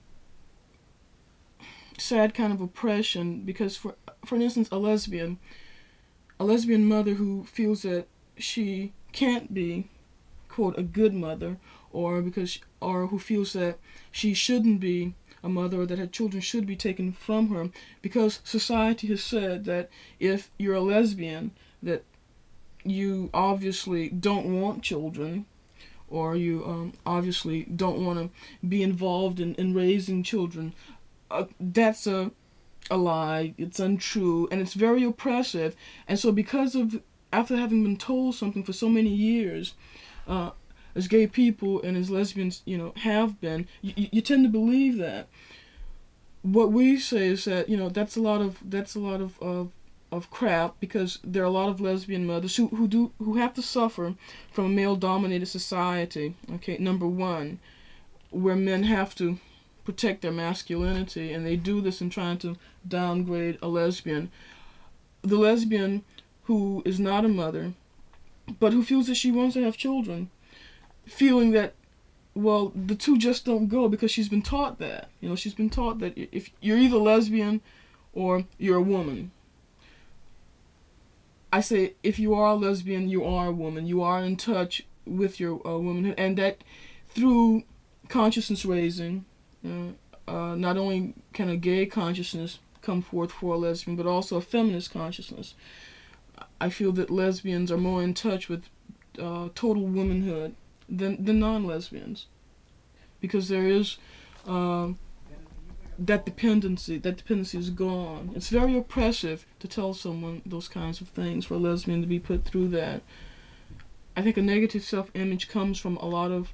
sad 1.97 2.33
kind 2.33 2.53
of 2.53 2.61
oppression 2.61 3.41
because, 3.41 3.77
for 3.77 3.95
for 4.25 4.35
instance, 4.35 4.69
a 4.71 4.77
lesbian, 4.77 5.39
a 6.43 6.45
lesbian 6.45 6.85
mother 6.85 7.13
who 7.13 7.45
feels 7.45 7.83
that 7.83 8.05
she 8.37 8.91
can't 9.13 9.53
be, 9.53 9.87
quote, 10.49 10.77
a 10.77 10.83
good 10.83 11.13
mother, 11.13 11.55
or 11.93 12.21
because 12.21 12.59
or 12.81 13.07
who 13.07 13.17
feels 13.17 13.53
that 13.53 13.79
she 14.11 14.33
shouldn't 14.33 14.81
be 14.81 15.13
a 15.41 15.47
mother 15.47 15.79
or 15.81 15.85
that 15.85 15.99
her 15.99 16.07
children 16.07 16.41
should 16.41 16.67
be 16.67 16.75
taken 16.75 17.13
from 17.13 17.47
her 17.49 17.69
because 18.01 18.41
society 18.43 19.07
has 19.07 19.23
said 19.23 19.63
that 19.63 19.89
if 20.19 20.49
you're 20.57 20.75
a 20.75 20.81
lesbian 20.81 21.51
that 21.81 22.03
you 22.83 23.29
obviously 23.33 24.09
don't 24.09 24.61
want 24.61 24.83
children 24.83 25.45
or 26.09 26.35
you 26.35 26.65
um, 26.65 26.93
obviously 27.05 27.63
don't 27.63 28.05
want 28.05 28.19
to 28.19 28.67
be 28.67 28.83
involved 28.83 29.39
in, 29.39 29.55
in 29.55 29.73
raising 29.73 30.23
children. 30.23 30.73
Uh, 31.31 31.45
that's 31.59 32.05
a 32.05 32.31
a 32.91 32.97
lie 32.97 33.53
it's 33.57 33.79
untrue 33.79 34.47
and 34.51 34.59
it's 34.61 34.73
very 34.73 35.03
oppressive 35.03 35.75
and 36.07 36.19
so 36.19 36.31
because 36.31 36.75
of 36.75 37.01
after 37.31 37.55
having 37.55 37.83
been 37.83 37.97
told 37.97 38.35
something 38.35 38.63
for 38.63 38.73
so 38.73 38.89
many 38.89 39.09
years 39.09 39.73
uh, 40.27 40.51
as 40.95 41.07
gay 41.07 41.27
people 41.27 41.81
and 41.81 41.97
as 41.97 42.09
lesbians, 42.09 42.61
you 42.65 42.77
know, 42.77 42.93
have 42.97 43.39
been, 43.41 43.67
you, 43.81 44.07
you 44.11 44.21
tend 44.21 44.43
to 44.43 44.49
believe 44.49 44.97
that. 44.97 45.27
What 46.43 46.71
we 46.71 46.99
say 46.99 47.27
is 47.27 47.45
that 47.45 47.69
you 47.69 47.77
know 47.77 47.87
that's 47.87 48.17
a 48.17 48.21
lot 48.21 48.41
of 48.41 48.59
that's 48.69 48.95
a 48.95 48.99
lot 48.99 49.21
of 49.21 49.41
of, 49.41 49.71
of 50.11 50.29
crap 50.29 50.77
because 50.81 51.19
there 51.23 51.41
are 51.41 51.45
a 51.45 51.49
lot 51.49 51.69
of 51.69 51.79
lesbian 51.79 52.27
mothers 52.27 52.57
who, 52.57 52.67
who 52.67 52.85
do 52.85 53.13
who 53.17 53.37
have 53.37 53.53
to 53.53 53.61
suffer 53.61 54.15
from 54.51 54.65
a 54.65 54.69
male 54.69 54.97
dominated 54.97 55.45
society. 55.45 56.35
Okay, 56.55 56.77
number 56.77 57.07
one, 57.07 57.59
where 58.29 58.57
men 58.57 58.83
have 58.83 59.15
to 59.15 59.39
protect 59.83 60.21
their 60.21 60.31
masculinity 60.31 61.31
and 61.31 61.45
they 61.45 61.55
do 61.55 61.81
this 61.81 62.01
in 62.01 62.09
trying 62.09 62.37
to 62.39 62.57
downgrade 62.87 63.57
a 63.61 63.67
lesbian. 63.67 64.31
The 65.21 65.37
lesbian 65.37 66.03
who 66.43 66.81
is 66.85 66.99
not 66.99 67.25
a 67.25 67.29
mother 67.29 67.73
but 68.59 68.73
who 68.73 68.83
feels 68.83 69.07
that 69.07 69.15
she 69.15 69.31
wants 69.31 69.53
to 69.53 69.63
have 69.63 69.77
children 69.77 70.29
feeling 71.05 71.51
that 71.51 71.73
well 72.33 72.71
the 72.75 72.95
two 72.95 73.17
just 73.17 73.45
don't 73.45 73.67
go 73.67 73.87
because 73.87 74.11
she's 74.11 74.29
been 74.29 74.41
taught 74.41 74.79
that. 74.79 75.09
You 75.21 75.29
know 75.29 75.35
she's 75.35 75.53
been 75.53 75.69
taught 75.69 75.99
that 75.99 76.13
if 76.17 76.49
you're 76.61 76.77
either 76.77 76.97
lesbian 76.97 77.61
or 78.13 78.45
you're 78.57 78.77
a 78.77 78.81
woman. 78.81 79.31
I 81.51 81.61
say 81.61 81.93
if 82.01 82.17
you 82.17 82.33
are 82.33 82.47
a 82.51 82.55
lesbian 82.55 83.09
you 83.09 83.23
are 83.23 83.47
a 83.47 83.51
woman. 83.51 83.85
You 83.85 84.01
are 84.01 84.23
in 84.23 84.37
touch 84.37 84.83
with 85.05 85.39
your 85.39 85.65
uh, 85.67 85.77
womanhood 85.77 86.15
and 86.17 86.37
that 86.37 86.63
through 87.09 87.63
consciousness 88.09 88.65
raising 88.65 89.25
uh, 89.65 90.31
uh, 90.31 90.55
not 90.55 90.77
only 90.77 91.13
can 91.33 91.49
a 91.49 91.57
gay 91.57 91.85
consciousness 91.85 92.59
come 92.81 93.01
forth 93.01 93.31
for 93.31 93.55
a 93.55 93.57
lesbian 93.57 93.95
but 93.95 94.05
also 94.05 94.37
a 94.37 94.41
feminist 94.41 94.91
consciousness. 94.91 95.55
I 96.59 96.69
feel 96.69 96.91
that 96.93 97.09
lesbians 97.09 97.71
are 97.71 97.77
more 97.77 98.03
in 98.03 98.13
touch 98.13 98.49
with 98.49 98.63
uh, 99.19 99.49
total 99.55 99.83
womanhood 99.83 100.55
than 100.89 101.23
the 101.23 101.33
non-lesbians. 101.33 102.27
Because 103.21 103.47
there 103.47 103.67
is 103.67 103.97
um, 104.45 104.97
that 105.97 106.25
dependency 106.25 106.97
that 106.97 107.17
dependency 107.17 107.57
is 107.57 107.69
gone. 107.69 108.31
It's 108.35 108.49
very 108.49 108.77
oppressive 108.77 109.45
to 109.59 109.67
tell 109.67 109.93
someone 109.93 110.41
those 110.45 110.67
kinds 110.67 111.01
of 111.01 111.09
things 111.09 111.45
for 111.45 111.53
a 111.53 111.57
lesbian 111.57 112.01
to 112.01 112.07
be 112.07 112.19
put 112.19 112.45
through 112.45 112.69
that. 112.69 113.01
I 114.15 114.21
think 114.21 114.37
a 114.37 114.41
negative 114.41 114.83
self-image 114.83 115.47
comes 115.47 115.79
from 115.79 115.97
a 115.97 116.05
lot 116.05 116.31
of 116.31 116.53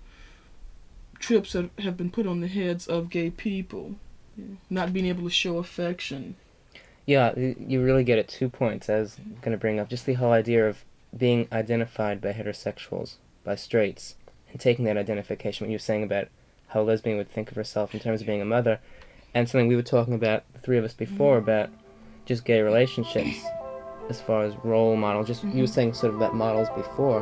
trips 1.19 1.53
that 1.53 1.69
have 1.79 1.97
been 1.97 2.11
put 2.11 2.25
on 2.25 2.41
the 2.41 2.47
heads 2.47 2.87
of 2.87 3.09
gay 3.09 3.29
people 3.29 3.95
not 4.69 4.93
being 4.93 5.05
able 5.05 5.23
to 5.23 5.29
show 5.29 5.57
affection 5.57 6.35
yeah 7.05 7.37
you 7.37 7.83
really 7.83 8.03
get 8.03 8.17
at 8.17 8.27
two 8.27 8.47
points 8.47 8.89
i 8.89 8.99
was 8.99 9.17
going 9.41 9.51
to 9.51 9.57
bring 9.57 9.79
up 9.79 9.89
just 9.89 10.05
the 10.05 10.13
whole 10.13 10.31
idea 10.31 10.67
of 10.67 10.85
being 11.17 11.47
identified 11.51 12.21
by 12.21 12.31
heterosexuals 12.31 13.15
by 13.43 13.55
straights 13.55 14.15
and 14.51 14.59
taking 14.59 14.85
that 14.85 14.97
identification, 14.97 15.65
what 15.65 15.71
you 15.71 15.75
were 15.75 15.79
saying 15.79 16.03
about 16.03 16.27
how 16.67 16.81
a 16.81 16.83
lesbian 16.83 17.17
would 17.17 17.31
think 17.31 17.49
of 17.49 17.55
herself 17.55 17.93
in 17.93 17.99
terms 17.99 18.21
of 18.21 18.27
being 18.27 18.41
a 18.41 18.45
mother, 18.45 18.79
and 19.33 19.47
something 19.47 19.67
we 19.67 19.75
were 19.75 19.81
talking 19.81 20.13
about, 20.13 20.43
the 20.53 20.59
three 20.59 20.77
of 20.77 20.83
us 20.83 20.93
before, 20.93 21.35
mm-hmm. 21.35 21.49
about 21.49 21.69
just 22.25 22.45
gay 22.45 22.61
relationships 22.61 23.41
as 24.09 24.21
far 24.21 24.43
as 24.43 24.55
role 24.63 24.95
models. 24.95 25.27
Just 25.27 25.41
mm-hmm. 25.41 25.57
you 25.57 25.63
were 25.63 25.67
mm-hmm. 25.67 25.73
saying 25.73 25.93
sort 25.93 26.13
of 26.13 26.17
about 26.17 26.35
models 26.35 26.69
before. 26.75 27.21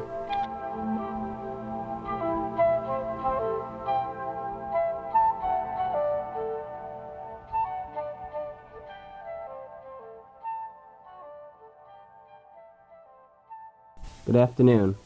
Good 14.28 14.36
afternoon. 14.36 14.98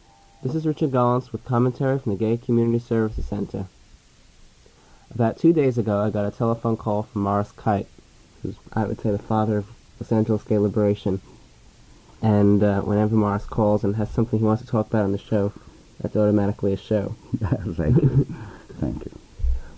This 0.42 0.56
is 0.56 0.66
Richard 0.66 0.90
Gollance 0.90 1.32
with 1.32 1.46
commentary 1.46 2.00
from 2.00 2.14
the 2.14 2.18
Gay 2.18 2.38
Community 2.38 2.80
Services 2.80 3.28
Center. 3.28 3.68
About 5.14 5.38
two 5.38 5.54
days 5.54 5.78
ago, 5.78 6.00
I 6.00 6.10
got 6.10 6.26
a 6.26 6.36
telephone 6.36 6.76
call 6.76 7.04
from 7.04 7.22
Morris 7.22 7.52
Kight, 7.52 7.86
who's, 8.42 8.56
I 8.74 8.86
would 8.86 9.00
say, 9.00 9.12
the 9.12 9.20
father 9.20 9.58
of 9.58 9.68
Los 10.00 10.12
Angeles 10.12 10.42
Gay 10.42 10.58
Liberation. 10.58 11.22
And 12.20 12.64
uh, 12.64 12.82
whenever 12.82 13.14
Morris 13.14 13.46
calls 13.46 13.84
and 13.84 13.96
has 13.98 14.10
something 14.10 14.40
he 14.40 14.46
wants 14.46 14.64
to 14.64 14.68
talk 14.68 14.88
about 14.88 15.04
on 15.04 15.12
the 15.12 15.20
show, 15.20 15.54
that's 16.02 16.16
automatically 16.16 16.74
a 16.74 16.78
show. 16.78 17.16
Thank 17.38 18.02
you. 18.02 18.26
Thank 18.80 19.06
you. 19.06 19.20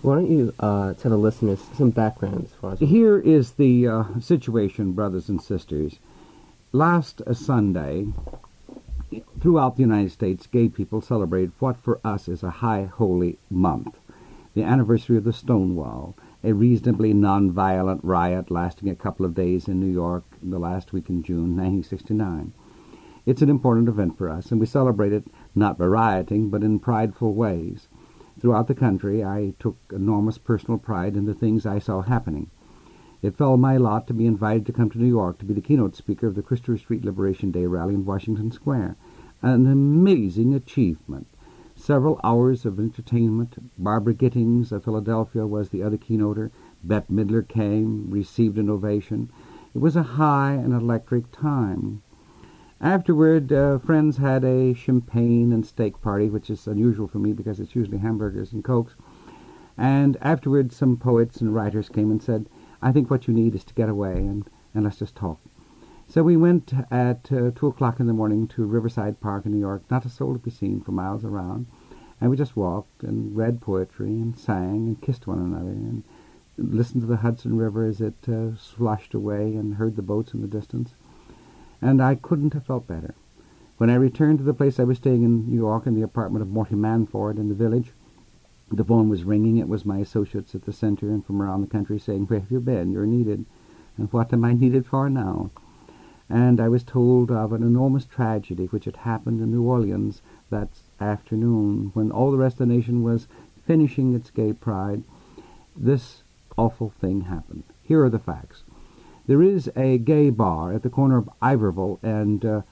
Why 0.00 0.14
don't 0.14 0.30
you 0.30 0.54
uh, 0.58 0.94
tell 0.94 1.10
the 1.10 1.18
listeners 1.18 1.60
some 1.76 1.90
background 1.90 2.46
as 2.46 2.52
far 2.62 2.72
as... 2.72 2.78
Here 2.78 3.18
is 3.18 3.52
the 3.52 3.88
uh, 3.88 4.04
situation, 4.20 4.92
brothers 4.92 5.28
and 5.28 5.42
sisters. 5.42 5.98
Last 6.72 7.20
Sunday, 7.34 8.06
throughout 9.40 9.76
the 9.76 9.82
United 9.82 10.10
States, 10.10 10.46
gay 10.46 10.68
people 10.68 11.00
celebrate 11.00 11.50
what 11.58 11.76
for 11.76 12.00
us 12.04 12.28
is 12.28 12.42
a 12.42 12.50
high 12.50 12.84
holy 12.84 13.38
month, 13.50 13.98
the 14.54 14.62
anniversary 14.62 15.16
of 15.16 15.24
the 15.24 15.32
Stonewall, 15.32 16.16
a 16.42 16.52
reasonably 16.52 17.12
nonviolent 17.12 18.00
riot 18.02 18.50
lasting 18.50 18.88
a 18.88 18.94
couple 18.94 19.26
of 19.26 19.34
days 19.34 19.68
in 19.68 19.80
New 19.80 19.92
York 19.92 20.24
in 20.42 20.50
the 20.50 20.58
last 20.58 20.92
week 20.92 21.08
in 21.08 21.22
June 21.22 21.56
1969. 21.56 22.52
It's 23.26 23.42
an 23.42 23.48
important 23.48 23.88
event 23.88 24.18
for 24.18 24.28
us, 24.28 24.50
and 24.50 24.60
we 24.60 24.66
celebrate 24.66 25.12
it 25.12 25.26
not 25.54 25.78
by 25.78 25.86
rioting, 25.86 26.50
but 26.50 26.62
in 26.62 26.78
prideful 26.78 27.34
ways. 27.34 27.88
Throughout 28.38 28.66
the 28.66 28.74
country, 28.74 29.24
I 29.24 29.54
took 29.58 29.76
enormous 29.92 30.36
personal 30.36 30.78
pride 30.78 31.16
in 31.16 31.24
the 31.24 31.34
things 31.34 31.64
I 31.64 31.78
saw 31.78 32.02
happening. 32.02 32.50
It 33.24 33.38
fell 33.38 33.56
my 33.56 33.78
lot 33.78 34.06
to 34.08 34.12
be 34.12 34.26
invited 34.26 34.66
to 34.66 34.72
come 34.74 34.90
to 34.90 34.98
New 34.98 35.06
York 35.06 35.38
to 35.38 35.46
be 35.46 35.54
the 35.54 35.62
keynote 35.62 35.96
speaker 35.96 36.26
of 36.26 36.34
the 36.34 36.42
Christopher 36.42 36.76
Street 36.76 37.06
Liberation 37.06 37.50
Day 37.50 37.64
rally 37.64 37.94
in 37.94 38.04
Washington 38.04 38.50
Square 38.50 38.98
an 39.40 39.66
amazing 39.66 40.52
achievement. 40.52 41.26
Several 41.74 42.20
hours 42.22 42.66
of 42.66 42.78
entertainment. 42.78 43.56
Barbara 43.78 44.12
Gittings 44.12 44.72
of 44.72 44.84
Philadelphia 44.84 45.46
was 45.46 45.70
the 45.70 45.82
other 45.82 45.96
keynoter. 45.96 46.50
Bette 46.82 47.10
Midler 47.10 47.48
came, 47.48 48.10
received 48.10 48.58
an 48.58 48.68
ovation. 48.68 49.30
It 49.74 49.78
was 49.78 49.96
a 49.96 50.02
high 50.02 50.52
and 50.52 50.74
electric 50.74 51.32
time. 51.32 52.02
Afterward, 52.78 53.50
uh, 53.50 53.78
friends 53.78 54.18
had 54.18 54.44
a 54.44 54.74
champagne 54.74 55.50
and 55.50 55.64
steak 55.64 56.02
party, 56.02 56.28
which 56.28 56.50
is 56.50 56.66
unusual 56.66 57.08
for 57.08 57.20
me 57.20 57.32
because 57.32 57.58
it's 57.58 57.74
usually 57.74 57.96
hamburgers 57.96 58.52
and 58.52 58.62
cokes. 58.62 58.96
And 59.78 60.18
afterward, 60.20 60.72
some 60.72 60.98
poets 60.98 61.40
and 61.40 61.54
writers 61.54 61.88
came 61.88 62.10
and 62.10 62.22
said, 62.22 62.50
I 62.84 62.92
think 62.92 63.10
what 63.10 63.26
you 63.26 63.32
need 63.32 63.54
is 63.54 63.64
to 63.64 63.74
get 63.74 63.88
away 63.88 64.12
and, 64.12 64.44
and 64.74 64.84
let's 64.84 64.98
just 64.98 65.16
talk. 65.16 65.40
So 66.06 66.22
we 66.22 66.36
went 66.36 66.74
at 66.90 67.32
uh, 67.32 67.50
2 67.52 67.66
o'clock 67.66 67.98
in 67.98 68.06
the 68.06 68.12
morning 68.12 68.46
to 68.48 68.66
Riverside 68.66 69.22
Park 69.22 69.46
in 69.46 69.52
New 69.52 69.58
York, 69.58 69.82
not 69.90 70.04
a 70.04 70.10
soul 70.10 70.34
to 70.34 70.38
be 70.38 70.50
seen 70.50 70.82
for 70.82 70.92
miles 70.92 71.24
around, 71.24 71.64
And 72.20 72.28
we 72.30 72.36
just 72.36 72.58
walked 72.58 73.02
and 73.02 73.34
read 73.34 73.62
poetry 73.62 74.10
and 74.10 74.38
sang 74.38 74.86
and 74.86 75.00
kissed 75.00 75.26
one 75.26 75.38
another 75.38 75.70
and 75.70 76.02
listened 76.58 77.00
to 77.00 77.06
the 77.06 77.16
Hudson 77.16 77.56
River 77.56 77.86
as 77.86 78.02
it 78.02 78.28
uh, 78.28 78.54
slushed 78.56 79.14
away 79.14 79.54
and 79.56 79.76
heard 79.76 79.96
the 79.96 80.02
boats 80.02 80.34
in 80.34 80.42
the 80.42 80.46
distance. 80.46 80.92
And 81.80 82.02
I 82.02 82.16
couldn't 82.16 82.52
have 82.52 82.66
felt 82.66 82.86
better. 82.86 83.14
When 83.78 83.88
I 83.88 83.94
returned 83.94 84.38
to 84.38 84.44
the 84.44 84.52
place 84.52 84.78
I 84.78 84.84
was 84.84 84.98
staying 84.98 85.22
in 85.22 85.48
New 85.48 85.56
York 85.56 85.86
in 85.86 85.94
the 85.94 86.02
apartment 86.02 86.42
of 86.42 86.50
Morty 86.50 86.74
Manford 86.74 87.38
in 87.38 87.48
the 87.48 87.54
village, 87.54 87.92
the 88.76 88.84
phone 88.84 89.08
was 89.08 89.24
ringing. 89.24 89.56
It 89.56 89.68
was 89.68 89.84
my 89.84 89.98
associates 89.98 90.54
at 90.54 90.64
the 90.64 90.72
center 90.72 91.08
and 91.08 91.24
from 91.24 91.40
around 91.40 91.60
the 91.60 91.66
country 91.66 91.98
saying, 91.98 92.26
Where 92.26 92.40
have 92.40 92.50
you 92.50 92.60
been? 92.60 92.92
You're 92.92 93.06
needed. 93.06 93.44
And 93.96 94.12
what 94.12 94.32
am 94.32 94.44
I 94.44 94.52
needed 94.52 94.86
for 94.86 95.08
now? 95.08 95.50
And 96.28 96.60
I 96.60 96.68
was 96.68 96.82
told 96.82 97.30
of 97.30 97.52
an 97.52 97.62
enormous 97.62 98.06
tragedy 98.06 98.66
which 98.66 98.86
had 98.86 98.96
happened 98.96 99.40
in 99.40 99.50
New 99.50 99.62
Orleans 99.62 100.22
that 100.50 100.70
afternoon 101.00 101.90
when 101.94 102.10
all 102.10 102.30
the 102.30 102.38
rest 102.38 102.54
of 102.54 102.68
the 102.68 102.74
nation 102.74 103.02
was 103.02 103.28
finishing 103.66 104.14
its 104.14 104.30
gay 104.30 104.52
pride. 104.52 105.04
This 105.76 106.22
awful 106.56 106.90
thing 106.90 107.22
happened. 107.22 107.64
Here 107.82 108.02
are 108.02 108.10
the 108.10 108.18
facts. 108.18 108.62
There 109.26 109.42
is 109.42 109.70
a 109.74 109.98
gay 109.98 110.30
bar 110.30 110.72
at 110.72 110.82
the 110.82 110.90
corner 110.90 111.16
of 111.16 111.30
Iberville 111.40 111.98
and 112.02 112.44
uh, 112.44 112.62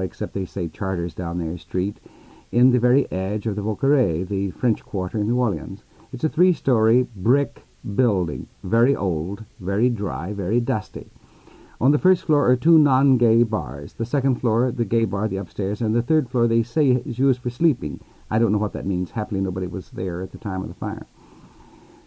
except 0.00 0.34
they 0.34 0.44
say 0.44 0.68
Chartres 0.68 1.14
down 1.14 1.38
there 1.38 1.58
street, 1.58 1.98
in 2.52 2.70
the 2.70 2.78
very 2.78 3.10
edge 3.12 3.46
of 3.46 3.56
the 3.56 3.62
Vieux 3.62 3.76
Carré, 3.76 4.28
the 4.28 4.50
French 4.50 4.84
Quarter 4.84 5.18
in 5.18 5.28
New 5.28 5.38
Orleans. 5.38 5.84
It's 6.12 6.24
a 6.24 6.28
three-story 6.28 7.06
brick 7.14 7.62
building, 7.94 8.48
very 8.64 8.94
old, 8.94 9.44
very 9.60 9.88
dry, 9.88 10.32
very 10.32 10.60
dusty. 10.60 11.10
On 11.80 11.92
the 11.92 11.98
first 11.98 12.24
floor 12.24 12.46
are 12.50 12.56
two 12.56 12.78
non-gay 12.78 13.42
bars. 13.44 13.94
The 13.94 14.04
second 14.04 14.40
floor, 14.40 14.70
the 14.70 14.84
gay 14.84 15.04
bar, 15.06 15.28
the 15.28 15.38
upstairs, 15.38 15.80
and 15.80 15.94
the 15.94 16.02
third 16.02 16.28
floor 16.28 16.46
they 16.46 16.62
say 16.62 16.88
is 16.90 17.18
used 17.18 17.40
for 17.40 17.48
sleeping. 17.48 18.00
I 18.30 18.38
don't 18.38 18.52
know 18.52 18.58
what 18.58 18.74
that 18.74 18.84
means. 18.84 19.12
Happily, 19.12 19.40
nobody 19.40 19.66
was 19.66 19.90
there 19.90 20.20
at 20.20 20.32
the 20.32 20.38
time 20.38 20.62
of 20.62 20.68
the 20.68 20.74
fire. 20.74 21.06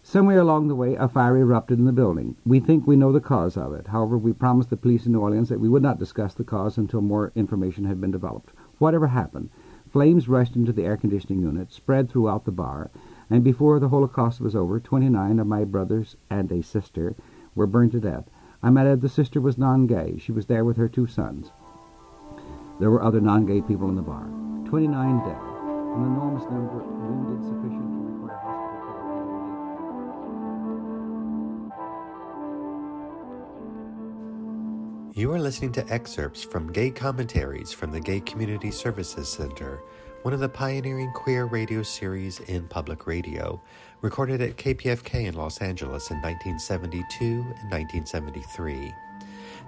Somewhere 0.02 0.38
along 0.38 0.68
the 0.68 0.74
way, 0.74 0.94
a 0.94 1.08
fire 1.08 1.38
erupted 1.38 1.78
in 1.78 1.86
the 1.86 1.92
building. 1.92 2.36
We 2.44 2.60
think 2.60 2.86
we 2.86 2.94
know 2.94 3.10
the 3.10 3.20
cause 3.20 3.56
of 3.56 3.72
it. 3.72 3.88
However, 3.88 4.18
we 4.18 4.34
promised 4.34 4.68
the 4.70 4.76
police 4.76 5.06
in 5.06 5.12
New 5.12 5.20
Orleans 5.20 5.48
that 5.48 5.60
we 5.60 5.68
would 5.68 5.82
not 5.82 5.98
discuss 5.98 6.34
the 6.34 6.44
cause 6.44 6.76
until 6.76 7.00
more 7.00 7.32
information 7.34 7.86
had 7.86 8.00
been 8.00 8.10
developed. 8.10 8.52
Whatever 8.78 9.06
happened, 9.06 9.48
flames 9.94 10.28
rushed 10.28 10.56
into 10.56 10.72
the 10.72 10.82
air 10.82 10.96
conditioning 10.96 11.40
unit, 11.40 11.70
spread 11.70 12.10
throughout 12.10 12.44
the 12.44 12.50
bar, 12.50 12.90
and 13.30 13.44
before 13.44 13.78
the 13.78 13.90
Holocaust 13.90 14.40
was 14.40 14.56
over, 14.56 14.80
29 14.80 15.38
of 15.38 15.46
my 15.46 15.62
brothers 15.62 16.16
and 16.28 16.50
a 16.50 16.64
sister 16.64 17.14
were 17.54 17.68
burned 17.68 17.92
to 17.92 18.00
death. 18.00 18.28
I 18.60 18.70
might 18.70 18.92
the 18.96 19.08
sister 19.08 19.40
was 19.40 19.56
non-gay. 19.56 20.16
She 20.18 20.32
was 20.32 20.46
there 20.46 20.64
with 20.64 20.78
her 20.78 20.88
two 20.88 21.06
sons. 21.06 21.52
There 22.80 22.90
were 22.90 23.04
other 23.04 23.20
non-gay 23.20 23.62
people 23.62 23.88
in 23.88 23.94
the 23.94 24.02
bar. 24.02 24.26
29 24.64 25.18
dead. 25.20 25.38
An 25.38 26.02
enormous 26.02 26.42
number 26.50 26.82
wounded 26.82 27.46
sufficient 27.46 27.93
You 35.16 35.30
are 35.30 35.38
listening 35.38 35.70
to 35.74 35.88
excerpts 35.92 36.42
from 36.42 36.72
Gay 36.72 36.90
Commentaries 36.90 37.72
from 37.72 37.92
the 37.92 38.00
Gay 38.00 38.18
Community 38.18 38.72
Services 38.72 39.28
Center, 39.28 39.80
one 40.22 40.34
of 40.34 40.40
the 40.40 40.48
pioneering 40.48 41.12
queer 41.12 41.44
radio 41.44 41.84
series 41.84 42.40
in 42.40 42.66
public 42.66 43.06
radio, 43.06 43.62
recorded 44.00 44.40
at 44.40 44.56
KPFK 44.56 45.26
in 45.26 45.36
Los 45.36 45.58
Angeles 45.58 46.10
in 46.10 46.16
1972 46.16 47.24
and 47.24 47.70
1973. 47.70 48.92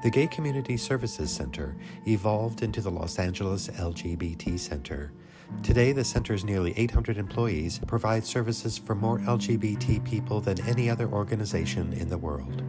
The 0.03 0.11
Gay 0.11 0.27
Community 0.27 0.77
Services 0.77 1.31
Center 1.31 1.77
evolved 2.09 2.65
into 2.65 2.81
the 2.81 2.91
Los 2.91 3.21
Angeles 3.21 3.69
LGBT 3.69 4.59
Center. 4.59 5.13
Today, 5.63 5.93
the 5.93 6.03
center's 6.03 6.45
nearly 6.45 6.77
800 6.77 7.19
employees 7.19 7.79
provide 7.87 8.25
services 8.25 8.79
for 8.79 8.97
more 8.97 9.21
LGBT 9.21 10.05
people 10.05 10.41
than 10.41 10.61
any 10.67 10.91
other 10.91 11.07
organization 11.07 11.93
in 11.93 12.09
the 12.09 12.19
world. 12.19 12.65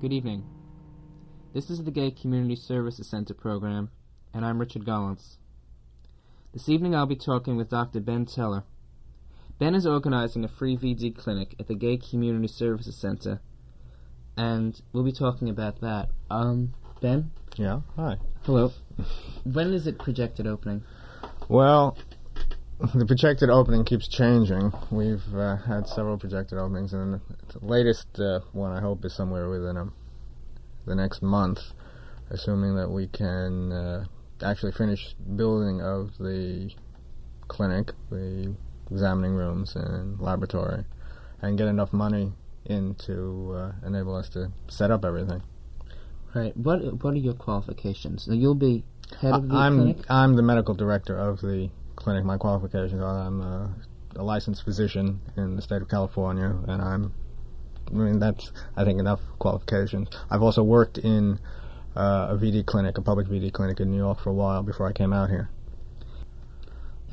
Good 0.00 0.14
evening. 0.14 0.44
This 1.52 1.68
is 1.68 1.84
the 1.84 1.90
Gay 1.90 2.10
Community 2.10 2.56
Services 2.56 3.06
Center 3.06 3.34
program, 3.34 3.90
and 4.32 4.46
I'm 4.46 4.58
Richard 4.58 4.86
Gollance. 4.86 5.36
This 6.54 6.70
evening 6.70 6.94
I'll 6.94 7.04
be 7.04 7.16
talking 7.16 7.58
with 7.58 7.68
Dr. 7.68 8.00
Ben 8.00 8.24
Teller. 8.24 8.64
Ben 9.58 9.74
is 9.74 9.86
organizing 9.86 10.42
a 10.42 10.48
free 10.48 10.74
VD 10.74 11.14
clinic 11.14 11.54
at 11.60 11.68
the 11.68 11.74
Gay 11.74 11.98
Community 11.98 12.48
Services 12.48 12.96
Center, 12.96 13.42
and 14.38 14.80
we'll 14.94 15.04
be 15.04 15.12
talking 15.12 15.50
about 15.50 15.82
that. 15.82 16.08
Um, 16.30 16.72
Ben? 17.02 17.30
Yeah, 17.56 17.80
hi. 17.94 18.16
Hello. 18.44 18.72
when 19.44 19.74
is 19.74 19.86
it 19.86 19.98
projected 19.98 20.46
opening? 20.46 20.82
Well, 21.46 21.98
the 22.94 23.04
projected 23.04 23.50
opening 23.50 23.84
keeps 23.84 24.08
changing. 24.08 24.72
We've 24.90 25.22
uh, 25.34 25.56
had 25.56 25.86
several 25.86 26.16
projected 26.16 26.58
openings, 26.58 26.94
and 26.94 27.20
the 27.48 27.58
latest 27.60 28.06
uh, 28.18 28.40
one 28.52 28.72
I 28.72 28.80
hope 28.80 29.04
is 29.04 29.14
somewhere 29.14 29.50
within 29.50 29.76
a, 29.76 29.86
the 30.86 30.94
next 30.94 31.20
month, 31.20 31.60
assuming 32.30 32.76
that 32.76 32.90
we 32.90 33.06
can 33.08 33.70
uh, 33.70 34.04
actually 34.42 34.72
finish 34.72 35.14
building 35.36 35.82
of 35.82 36.16
the 36.18 36.70
clinic, 37.48 37.92
the 38.10 38.54
examining 38.90 39.34
rooms 39.34 39.76
and 39.76 40.18
laboratory, 40.18 40.84
and 41.42 41.58
get 41.58 41.68
enough 41.68 41.92
money 41.92 42.32
in 42.64 42.94
to 43.06 43.54
uh, 43.56 43.86
enable 43.86 44.14
us 44.16 44.30
to 44.30 44.50
set 44.68 44.90
up 44.90 45.04
everything. 45.04 45.42
Right. 46.34 46.56
What 46.56 47.02
What 47.02 47.12
are 47.12 47.18
your 47.18 47.34
qualifications? 47.34 48.26
Now 48.26 48.34
you'll 48.34 48.54
be 48.54 48.84
head 49.20 49.34
of 49.34 49.48
the 49.48 49.54
I'm, 49.54 49.76
clinic. 49.76 49.96
I'm 50.08 50.36
the 50.36 50.42
medical 50.42 50.74
director 50.74 51.18
of 51.18 51.40
the 51.40 51.70
clinic. 52.00 52.24
My 52.24 52.36
qualifications 52.36 53.00
are 53.00 53.18
I'm 53.26 53.40
a, 53.40 53.74
a, 54.16 54.22
licensed 54.22 54.64
physician 54.64 55.20
in 55.36 55.56
the 55.56 55.62
state 55.62 55.82
of 55.82 55.88
California, 55.88 56.56
and 56.66 56.82
I'm. 56.82 57.12
I 57.88 57.92
mean, 57.92 58.18
that's 58.18 58.52
I 58.76 58.84
think 58.84 59.00
enough 59.00 59.20
qualifications. 59.38 60.08
I've 60.30 60.42
also 60.42 60.62
worked 60.62 60.98
in 60.98 61.38
uh, 61.96 62.28
a 62.30 62.36
VD 62.36 62.66
clinic, 62.66 62.98
a 62.98 63.02
public 63.02 63.26
VD 63.26 63.52
clinic 63.52 63.80
in 63.80 63.90
New 63.90 63.96
York 63.96 64.20
for 64.20 64.30
a 64.30 64.34
while 64.34 64.62
before 64.62 64.88
I 64.88 64.92
came 64.92 65.12
out 65.12 65.30
here. 65.30 65.50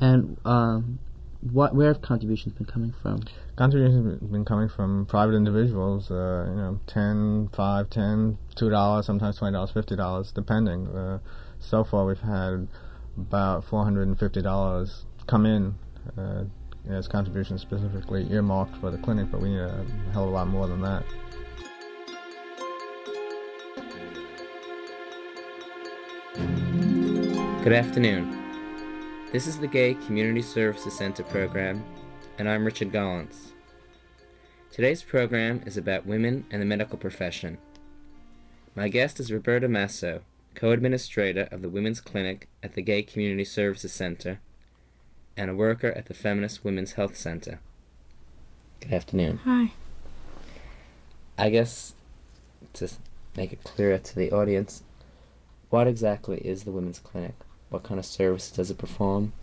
And 0.00 0.38
um, 0.44 0.98
what 1.40 1.74
where 1.74 1.92
have 1.92 2.02
contributions 2.02 2.54
been 2.54 2.66
coming 2.66 2.94
from? 3.02 3.22
Contributions 3.56 4.20
have 4.20 4.30
been 4.30 4.44
coming 4.44 4.68
from 4.68 5.06
private 5.06 5.34
individuals. 5.34 6.10
Uh, 6.10 6.46
you 6.48 6.56
know, 6.56 6.80
ten, 6.86 7.48
five, 7.54 7.90
ten, 7.90 8.38
two 8.56 8.70
dollars, 8.70 9.06
sometimes 9.06 9.38
twenty 9.38 9.52
dollars, 9.52 9.70
fifty 9.70 9.96
dollars, 9.96 10.32
depending. 10.32 10.86
Uh, 10.88 11.18
so 11.60 11.84
far, 11.84 12.06
we've 12.06 12.20
had 12.20 12.68
about 13.18 13.64
four 13.64 13.84
hundred 13.84 14.08
and 14.08 14.18
fifty 14.18 14.40
dollars 14.40 15.04
come 15.26 15.44
in 15.44 15.74
uh, 16.16 16.44
as 16.88 17.08
contributions 17.08 17.60
specifically 17.60 18.26
earmarked 18.30 18.76
for 18.76 18.90
the 18.90 18.98
clinic, 18.98 19.30
but 19.30 19.40
we 19.40 19.50
need 19.50 19.60
a 19.60 19.84
hell 20.12 20.24
of 20.24 20.30
a 20.30 20.32
lot 20.32 20.48
more 20.48 20.66
than 20.66 20.80
that. 20.80 21.04
Good 27.64 27.72
afternoon. 27.72 28.36
This 29.32 29.46
is 29.46 29.58
the 29.58 29.66
Gay 29.66 29.94
Community 29.94 30.40
Services 30.40 30.96
Center 30.96 31.22
program, 31.24 31.84
and 32.38 32.48
I'm 32.48 32.64
Richard 32.64 32.92
Gollance. 32.92 33.52
Today's 34.70 35.02
program 35.02 35.62
is 35.66 35.76
about 35.76 36.06
women 36.06 36.46
and 36.50 36.62
the 36.62 36.66
medical 36.66 36.96
profession. 36.96 37.58
My 38.74 38.88
guest 38.88 39.18
is 39.20 39.32
Roberta 39.32 39.68
Masso, 39.68 40.22
co-administrator 40.58 41.46
of 41.52 41.62
the 41.62 41.68
Women's 41.68 42.00
Clinic 42.00 42.48
at 42.64 42.74
the 42.74 42.82
Gay 42.82 43.02
Community 43.02 43.44
Services 43.44 43.92
Center 43.92 44.40
and 45.36 45.48
a 45.48 45.54
worker 45.54 45.92
at 45.92 46.06
the 46.06 46.14
Feminist 46.14 46.64
Women's 46.64 46.94
Health 46.94 47.16
Center. 47.16 47.60
Good 48.80 48.92
afternoon. 48.92 49.38
Hi. 49.44 49.70
I 51.38 51.50
guess 51.50 51.94
to 52.72 52.90
make 53.36 53.52
it 53.52 53.62
clearer 53.62 53.98
to 53.98 54.16
the 54.16 54.32
audience, 54.32 54.82
what 55.70 55.86
exactly 55.86 56.38
is 56.38 56.64
the 56.64 56.72
Women's 56.72 56.98
Clinic? 56.98 57.36
What 57.70 57.84
kind 57.84 58.00
of 58.00 58.06
services 58.06 58.50
does 58.50 58.68
it 58.68 58.78
perform? 58.78 59.34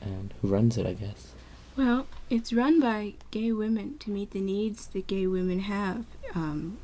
And 0.00 0.32
who 0.40 0.48
runs 0.48 0.78
it, 0.78 0.86
I 0.86 0.94
guess? 0.94 1.34
Well, 1.76 2.06
it's 2.30 2.54
run 2.54 2.80
by 2.80 3.14
gay 3.30 3.52
women 3.52 3.98
to 3.98 4.10
meet 4.10 4.30
the 4.30 4.40
needs 4.40 4.86
that 4.86 5.08
gay 5.08 5.26
women 5.26 5.60
have. 5.60 6.06
Um, 6.34 6.78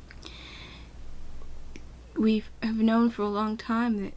we 2.15 2.43
have 2.61 2.77
known 2.77 3.09
for 3.09 3.23
a 3.23 3.29
long 3.29 3.57
time 3.57 4.03
that 4.03 4.13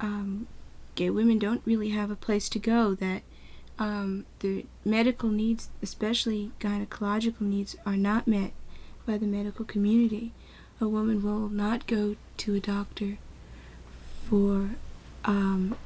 um, 0.00 0.46
gay 0.94 1.10
women 1.10 1.38
don't 1.38 1.62
really 1.64 1.90
have 1.90 2.10
a 2.10 2.16
place 2.16 2.48
to 2.50 2.58
go, 2.58 2.94
that 2.94 3.22
um, 3.78 4.24
the 4.40 4.66
medical 4.84 5.28
needs, 5.28 5.70
especially 5.82 6.52
gynecological 6.60 7.42
needs, 7.42 7.76
are 7.84 7.96
not 7.96 8.28
met 8.28 8.52
by 9.06 9.18
the 9.18 9.26
medical 9.26 9.64
community. 9.64 10.32
A 10.80 10.88
woman 10.88 11.22
will 11.22 11.48
not 11.48 11.86
go 11.86 12.16
to 12.38 12.54
a 12.54 12.60
doctor 12.60 13.18
for 14.28 14.70
um, 15.24 15.76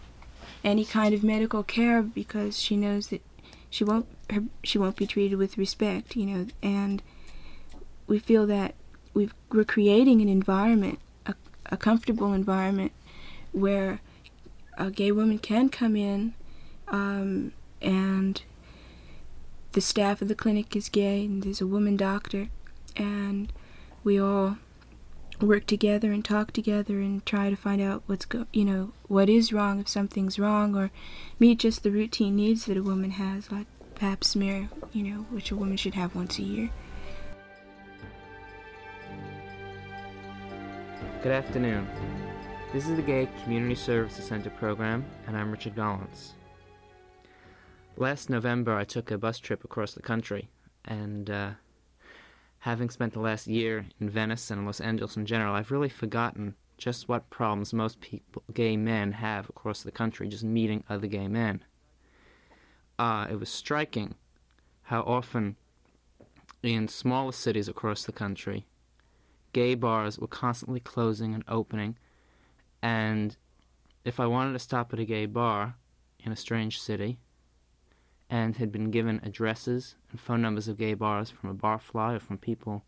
any 0.65 0.85
kind 0.85 1.15
of 1.15 1.23
medical 1.23 1.63
care 1.63 2.03
because 2.03 2.59
she 2.59 2.77
knows 2.77 3.09
that 3.09 3.23
she 3.71 3.85
won't 3.85 4.07
her, 4.31 4.45
she 4.63 4.79
won't 4.79 4.97
be 4.97 5.07
treated 5.07 5.37
with 5.37 5.59
respect, 5.59 6.17
you 6.17 6.27
know, 6.27 6.47
and 6.63 7.03
we 8.07 8.19
feel 8.19 8.47
that 8.47 8.75
we 9.15 9.31
are 9.55 9.65
creating 9.65 10.21
an 10.21 10.29
environment, 10.29 10.99
a, 11.69 11.77
comfortable 11.77 12.33
environment, 12.33 12.93
where 13.53 14.01
a 14.77 14.91
gay 14.91 15.13
woman 15.13 15.39
can 15.39 15.69
come 15.69 15.97
in 15.97 16.35
um, 16.89 17.53
and 17.81 18.43
the 19.73 19.81
staff 19.81 20.23
of 20.23 20.29
the 20.29 20.35
clinic 20.35 20.75
is 20.75 20.89
gay, 20.89 21.25
and 21.25 21.43
there's 21.43 21.61
a 21.61 21.67
woman 21.67 21.97
doctor, 21.97 22.49
and 22.97 23.53
we 24.03 24.19
all 24.21 24.57
work 25.41 25.67
together 25.67 26.11
and 26.13 26.25
talk 26.25 26.53
together 26.53 26.99
and 26.99 27.25
try 27.25 27.49
to 27.49 27.57
find 27.57 27.81
out 27.81 28.03
what's 28.07 28.25
go 28.25 28.47
you 28.53 28.65
know 28.65 28.93
what 29.07 29.29
is 29.29 29.53
wrong 29.53 29.79
if 29.79 29.89
something's 29.89 30.39
wrong 30.39 30.75
or 30.75 30.91
meet 31.39 31.61
just 31.61 31.83
the 31.85 31.91
routine 31.91 32.35
needs 32.35 32.65
that 32.65 32.77
a 32.77 32.83
woman 32.83 33.13
has 33.13 33.53
like 33.53 33.67
pap 33.95 34.25
smear 34.25 34.69
you 34.93 35.03
know 35.03 35.27
which 35.31 35.51
a 35.51 35.57
woman 35.57 35.77
should 35.77 35.95
have 35.95 36.15
once 36.15 36.39
a 36.39 36.43
year 36.43 36.71
Good 41.21 41.33
afternoon. 41.33 41.89
This 42.73 42.89
is 42.89 42.95
the 42.95 43.03
Gay 43.03 43.29
Community 43.43 43.75
Services 43.75 44.25
Center 44.25 44.51
program, 44.51 45.05
and 45.27 45.37
I'm 45.37 45.51
Richard 45.51 45.75
Gollance. 45.75 46.35
Last 47.97 48.31
November, 48.31 48.77
I 48.77 48.85
took 48.85 49.11
a 49.11 49.19
bus 49.19 49.41
trip 49.41 49.65
across 49.65 49.95
the 49.95 50.01
country, 50.01 50.49
and 50.85 51.29
uh, 51.29 51.51
having 52.61 52.89
spent 52.89 53.15
the 53.15 53.19
last 53.19 53.49
year 53.49 53.85
in 54.01 54.09
Venice 54.09 54.49
and 54.53 54.65
Los 54.65 54.81
Angeles 54.81 55.17
in 55.17 55.27
general, 55.27 55.57
I've 55.57 55.73
really 55.73 55.89
forgotten 55.89 56.55
just 56.77 57.09
what 57.09 57.31
problems 57.31 57.73
most 57.73 58.01
people, 58.01 58.45
gay 58.55 58.77
men 58.77 59.11
have 59.11 59.49
across 59.49 59.83
the 59.83 59.91
country, 59.91 60.29
just 60.29 60.45
meeting 60.45 60.85
other 60.89 61.09
gay 61.09 61.27
men. 61.27 61.65
Uh, 62.97 63.27
it 63.29 63.41
was 63.41 63.49
striking 63.49 64.15
how 64.83 65.01
often 65.01 65.57
in 66.63 66.87
smaller 66.87 67.33
cities 67.33 67.67
across 67.67 68.05
the 68.05 68.13
country, 68.13 68.68
gay 69.53 69.75
bars 69.75 70.19
were 70.19 70.27
constantly 70.27 70.81
closing 70.81 71.35
and 71.35 71.45
opening, 71.49 71.97
and 72.83 73.37
if 74.05 74.21
I 74.21 74.27
wanted 74.27 74.53
to 74.53 74.59
stop 74.59 74.93
at 74.93 75.01
a 75.01 75.05
gay 75.05 75.27
bar 75.27 75.77
in 76.21 76.33
a 76.33 76.37
strange 76.37 76.81
city 76.81 77.19
and 78.31 78.57
had 78.57 78.71
been 78.71 78.91
given 78.91 79.21
addresses 79.23 79.97
and 80.11 80.21
phone 80.21 80.43
numbers 80.43 80.69
of 80.69 80.79
gay 80.79 80.95
bars 80.95 81.31
from 81.31 81.51
a 81.51 81.55
barfly 81.55 82.17
or 82.17 82.21
from 82.21 82.39
people 82.39 82.85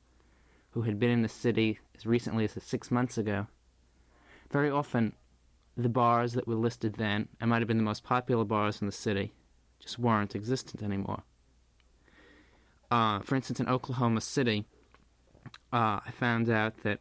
who 0.70 0.82
had 0.82 0.98
been 0.98 1.10
in 1.10 1.22
the 1.22 1.28
city 1.28 1.78
as 1.96 2.06
recently 2.06 2.44
as 2.44 2.56
six 2.62 2.90
months 2.90 3.18
ago, 3.18 3.46
very 4.50 4.70
often 4.70 5.14
the 5.76 5.88
bars 5.88 6.34
that 6.34 6.46
were 6.46 6.54
listed 6.54 6.94
then, 6.94 7.28
and 7.40 7.50
might 7.50 7.60
have 7.60 7.68
been 7.68 7.76
the 7.76 7.82
most 7.82 8.04
popular 8.04 8.44
bars 8.44 8.80
in 8.80 8.86
the 8.86 8.92
city, 8.92 9.32
just 9.78 9.98
weren't 9.98 10.34
existent 10.34 10.82
anymore. 10.82 11.22
Uh, 12.90 13.20
for 13.20 13.36
instance, 13.36 13.60
in 13.60 13.68
Oklahoma 13.68 14.20
City, 14.20 14.66
uh, 15.72 16.00
I 16.04 16.10
found 16.10 16.50
out 16.50 16.82
that 16.82 17.00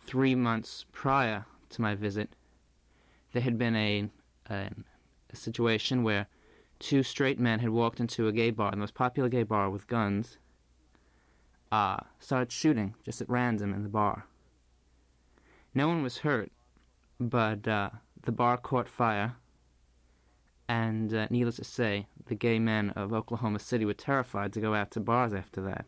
three 0.00 0.34
months 0.34 0.84
prior 0.92 1.46
to 1.70 1.82
my 1.82 1.94
visit, 1.94 2.36
there 3.32 3.42
had 3.42 3.58
been 3.58 3.76
a, 3.76 4.08
a, 4.48 4.70
a 5.30 5.36
situation 5.36 6.02
where 6.02 6.26
two 6.78 7.02
straight 7.02 7.40
men 7.40 7.60
had 7.60 7.70
walked 7.70 8.00
into 8.00 8.28
a 8.28 8.32
gay 8.32 8.50
bar, 8.50 8.70
the 8.70 8.76
most 8.76 8.94
popular 8.94 9.28
gay 9.28 9.42
bar 9.42 9.70
with 9.70 9.86
guns, 9.86 10.38
uh, 11.72 11.96
started 12.20 12.52
shooting 12.52 12.94
just 13.04 13.20
at 13.20 13.28
random 13.28 13.72
in 13.72 13.82
the 13.82 13.88
bar. 13.88 14.26
No 15.74 15.88
one 15.88 16.02
was 16.02 16.18
hurt, 16.18 16.52
but 17.18 17.66
uh, 17.66 17.90
the 18.22 18.32
bar 18.32 18.56
caught 18.56 18.88
fire, 18.88 19.36
and 20.68 21.12
uh, 21.14 21.26
needless 21.30 21.56
to 21.56 21.64
say, 21.64 22.06
the 22.26 22.34
gay 22.34 22.58
men 22.58 22.90
of 22.90 23.12
Oklahoma 23.12 23.58
City 23.58 23.84
were 23.84 23.94
terrified 23.94 24.52
to 24.52 24.60
go 24.60 24.74
out 24.74 24.90
to 24.92 25.00
bars 25.00 25.32
after 25.32 25.60
that. 25.62 25.86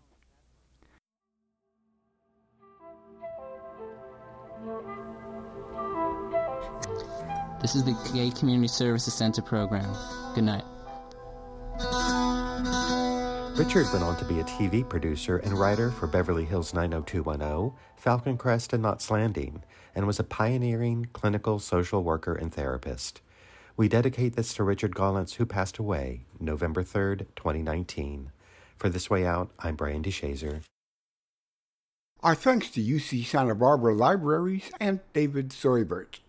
This 7.60 7.74
is 7.74 7.82
the 7.82 7.96
Gay 8.14 8.30
Community 8.30 8.68
Services 8.68 9.14
Center 9.14 9.42
program. 9.42 9.92
Good 10.34 10.44
night. 10.44 10.64
Richard 13.58 13.86
went 13.92 14.04
on 14.04 14.16
to 14.18 14.24
be 14.24 14.38
a 14.38 14.44
TV 14.44 14.88
producer 14.88 15.38
and 15.38 15.58
writer 15.58 15.90
for 15.90 16.06
Beverly 16.06 16.44
Hills 16.44 16.72
90210, 16.72 17.76
Falcon 17.96 18.38
Crest, 18.38 18.72
and 18.72 18.84
Knots 18.84 19.10
Landing, 19.10 19.64
and 19.96 20.06
was 20.06 20.20
a 20.20 20.24
pioneering 20.24 21.08
clinical 21.12 21.58
social 21.58 22.04
worker 22.04 22.32
and 22.32 22.54
therapist. 22.54 23.22
We 23.76 23.88
dedicate 23.88 24.36
this 24.36 24.54
to 24.54 24.62
Richard 24.62 24.94
Gollance, 24.94 25.34
who 25.34 25.44
passed 25.44 25.78
away 25.78 26.26
November 26.38 26.84
3rd, 26.84 27.26
2019. 27.34 28.30
For 28.76 28.88
This 28.88 29.10
Way 29.10 29.26
Out, 29.26 29.50
I'm 29.58 29.74
Brian 29.74 30.04
DeShazor. 30.04 30.62
Our 32.20 32.36
thanks 32.36 32.70
to 32.70 32.80
UC 32.80 33.24
Santa 33.26 33.56
Barbara 33.56 33.94
Libraries 33.94 34.70
and 34.78 35.00
David 35.12 35.52
Seubert. 35.52 36.20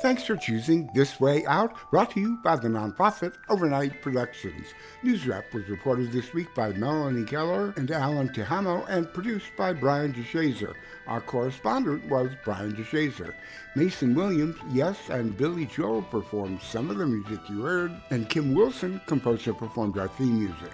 Thanks 0.00 0.22
for 0.22 0.36
choosing 0.36 0.88
This 0.94 1.18
Way 1.18 1.44
Out, 1.46 1.74
brought 1.90 2.12
to 2.12 2.20
you 2.20 2.36
by 2.44 2.54
the 2.54 2.68
nonprofit 2.68 3.34
Overnight 3.48 4.00
Productions. 4.00 4.68
News 5.02 5.26
Wrap 5.26 5.52
was 5.52 5.68
reported 5.68 6.12
this 6.12 6.32
week 6.32 6.54
by 6.54 6.72
Melanie 6.74 7.24
Keller 7.24 7.74
and 7.76 7.90
Allan 7.90 8.28
Tijamo 8.28 8.88
and 8.88 9.12
produced 9.12 9.48
by 9.56 9.72
Brian 9.72 10.12
DeShazor. 10.12 10.74
Our 11.08 11.20
correspondent 11.20 12.08
was 12.08 12.30
Brian 12.44 12.76
DeShazor. 12.76 13.34
Mason 13.74 14.14
Williams, 14.14 14.54
Yes, 14.70 14.96
and 15.10 15.36
Billy 15.36 15.66
Joel 15.66 16.02
performed 16.02 16.62
some 16.62 16.90
of 16.90 16.98
the 16.98 17.06
music 17.06 17.40
you 17.50 17.62
heard, 17.62 17.90
and 18.10 18.28
Kim 18.28 18.54
Wilson 18.54 19.00
composed 19.06 19.48
and 19.48 19.58
performed 19.58 19.98
our 19.98 20.08
theme 20.08 20.38
music. 20.38 20.72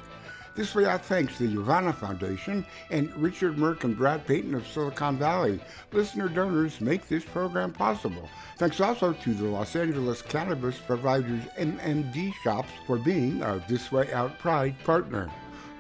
This 0.54 0.72
way 0.72 0.86
out 0.86 1.04
thanks 1.04 1.36
the 1.36 1.48
Yavana 1.48 1.92
Foundation 1.92 2.64
and 2.90 3.14
Richard 3.16 3.56
Merck 3.56 3.82
and 3.82 3.96
Brad 3.96 4.24
Payton 4.24 4.54
of 4.54 4.64
Silicon 4.68 5.18
Valley. 5.18 5.58
Listener 5.92 6.28
donors 6.28 6.80
make 6.80 7.08
this 7.08 7.24
program 7.24 7.72
possible. 7.72 8.28
Thanks 8.58 8.80
also 8.80 9.12
to 9.14 9.34
the 9.34 9.46
Los 9.46 9.74
Angeles 9.74 10.22
Cannabis 10.22 10.78
Providers 10.78 11.42
MMD 11.58 12.32
Shops 12.44 12.70
for 12.86 12.98
being 12.98 13.42
a 13.42 13.64
This 13.68 13.90
Way 13.90 14.12
Out 14.12 14.38
Pride 14.38 14.76
partner. 14.84 15.28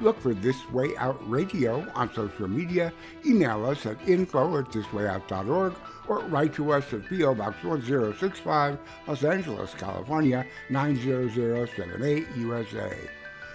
Look 0.00 0.20
for 0.20 0.34
This 0.34 0.68
Way 0.72 0.96
Out 0.96 1.20
Radio 1.30 1.88
on 1.94 2.12
social 2.12 2.48
media, 2.48 2.92
email 3.24 3.64
us 3.66 3.86
at 3.86 4.08
info 4.08 4.58
at 4.58 4.64
thiswayout.org, 4.72 5.74
or 6.08 6.18
write 6.24 6.52
to 6.54 6.72
us 6.72 6.92
at 6.92 7.08
P.O. 7.08 7.36
Box 7.36 7.62
1065, 7.62 8.78
Los 9.06 9.22
Angeles, 9.22 9.72
California 9.74 10.44
90078, 10.68 12.26
USA. 12.38 12.98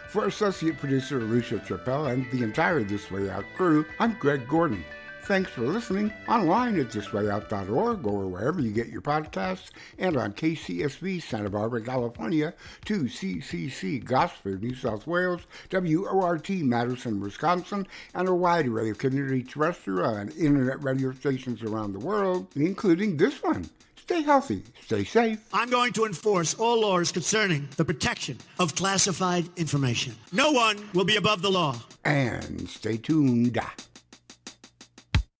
For 0.10 0.26
associate 0.26 0.80
producer 0.80 1.20
Lucia 1.20 1.60
Chappelle 1.60 2.12
and 2.12 2.26
the 2.32 2.42
entire 2.42 2.82
This 2.84 3.12
Way 3.12 3.30
Out 3.30 3.46
crew, 3.56 3.86
I'm 4.00 4.14
Greg 4.14 4.48
Gordon. 4.48 4.84
Thanks 5.26 5.52
for 5.52 5.62
listening 5.62 6.12
online 6.28 6.80
at 6.80 6.88
thiswayout.org 6.88 8.08
or 8.08 8.26
wherever 8.26 8.60
you 8.60 8.72
get 8.72 8.88
your 8.88 9.04
podcasts 9.04 9.70
and 10.00 10.18
on 10.18 10.34
KCSB 10.34 11.22
Santa 11.22 11.52
Barbara, 11.52 11.82
California, 11.82 12.56
2CCC 12.88 14.04
Gosford, 14.04 14.64
New 14.64 14.74
South 14.74 15.06
Wales, 15.06 15.42
WORT 15.72 16.50
Madison, 16.50 17.20
Wisconsin, 17.20 17.86
and 18.16 18.28
a 18.28 18.34
wide 18.34 18.66
array 18.66 18.90
of 18.90 18.98
community 18.98 19.44
terrestrial 19.44 20.16
and 20.16 20.36
internet 20.36 20.84
radio 20.84 21.12
stations 21.12 21.62
around 21.62 21.94
the 21.94 22.00
world, 22.00 22.48
including 22.56 23.16
this 23.16 23.44
one. 23.44 23.70
Stay 24.10 24.24
healthy, 24.24 24.64
stay 24.86 25.04
safe. 25.04 25.38
I'm 25.54 25.70
going 25.70 25.94
to 25.94 26.06
enforce 26.06 26.56
all 26.56 26.82
laws 26.82 27.12
concerning 27.12 27.70
the 27.78 27.86
protection 27.86 28.40
of 28.58 28.74
classified 28.74 29.48
information. 29.56 30.16
No 30.32 30.52
one 30.52 30.90
will 30.96 31.06
be 31.06 31.18
above 31.18 31.44
the 31.44 31.52
law. 31.52 31.76
And 32.06 32.68
stay 32.68 32.98
tuned. 32.98 33.60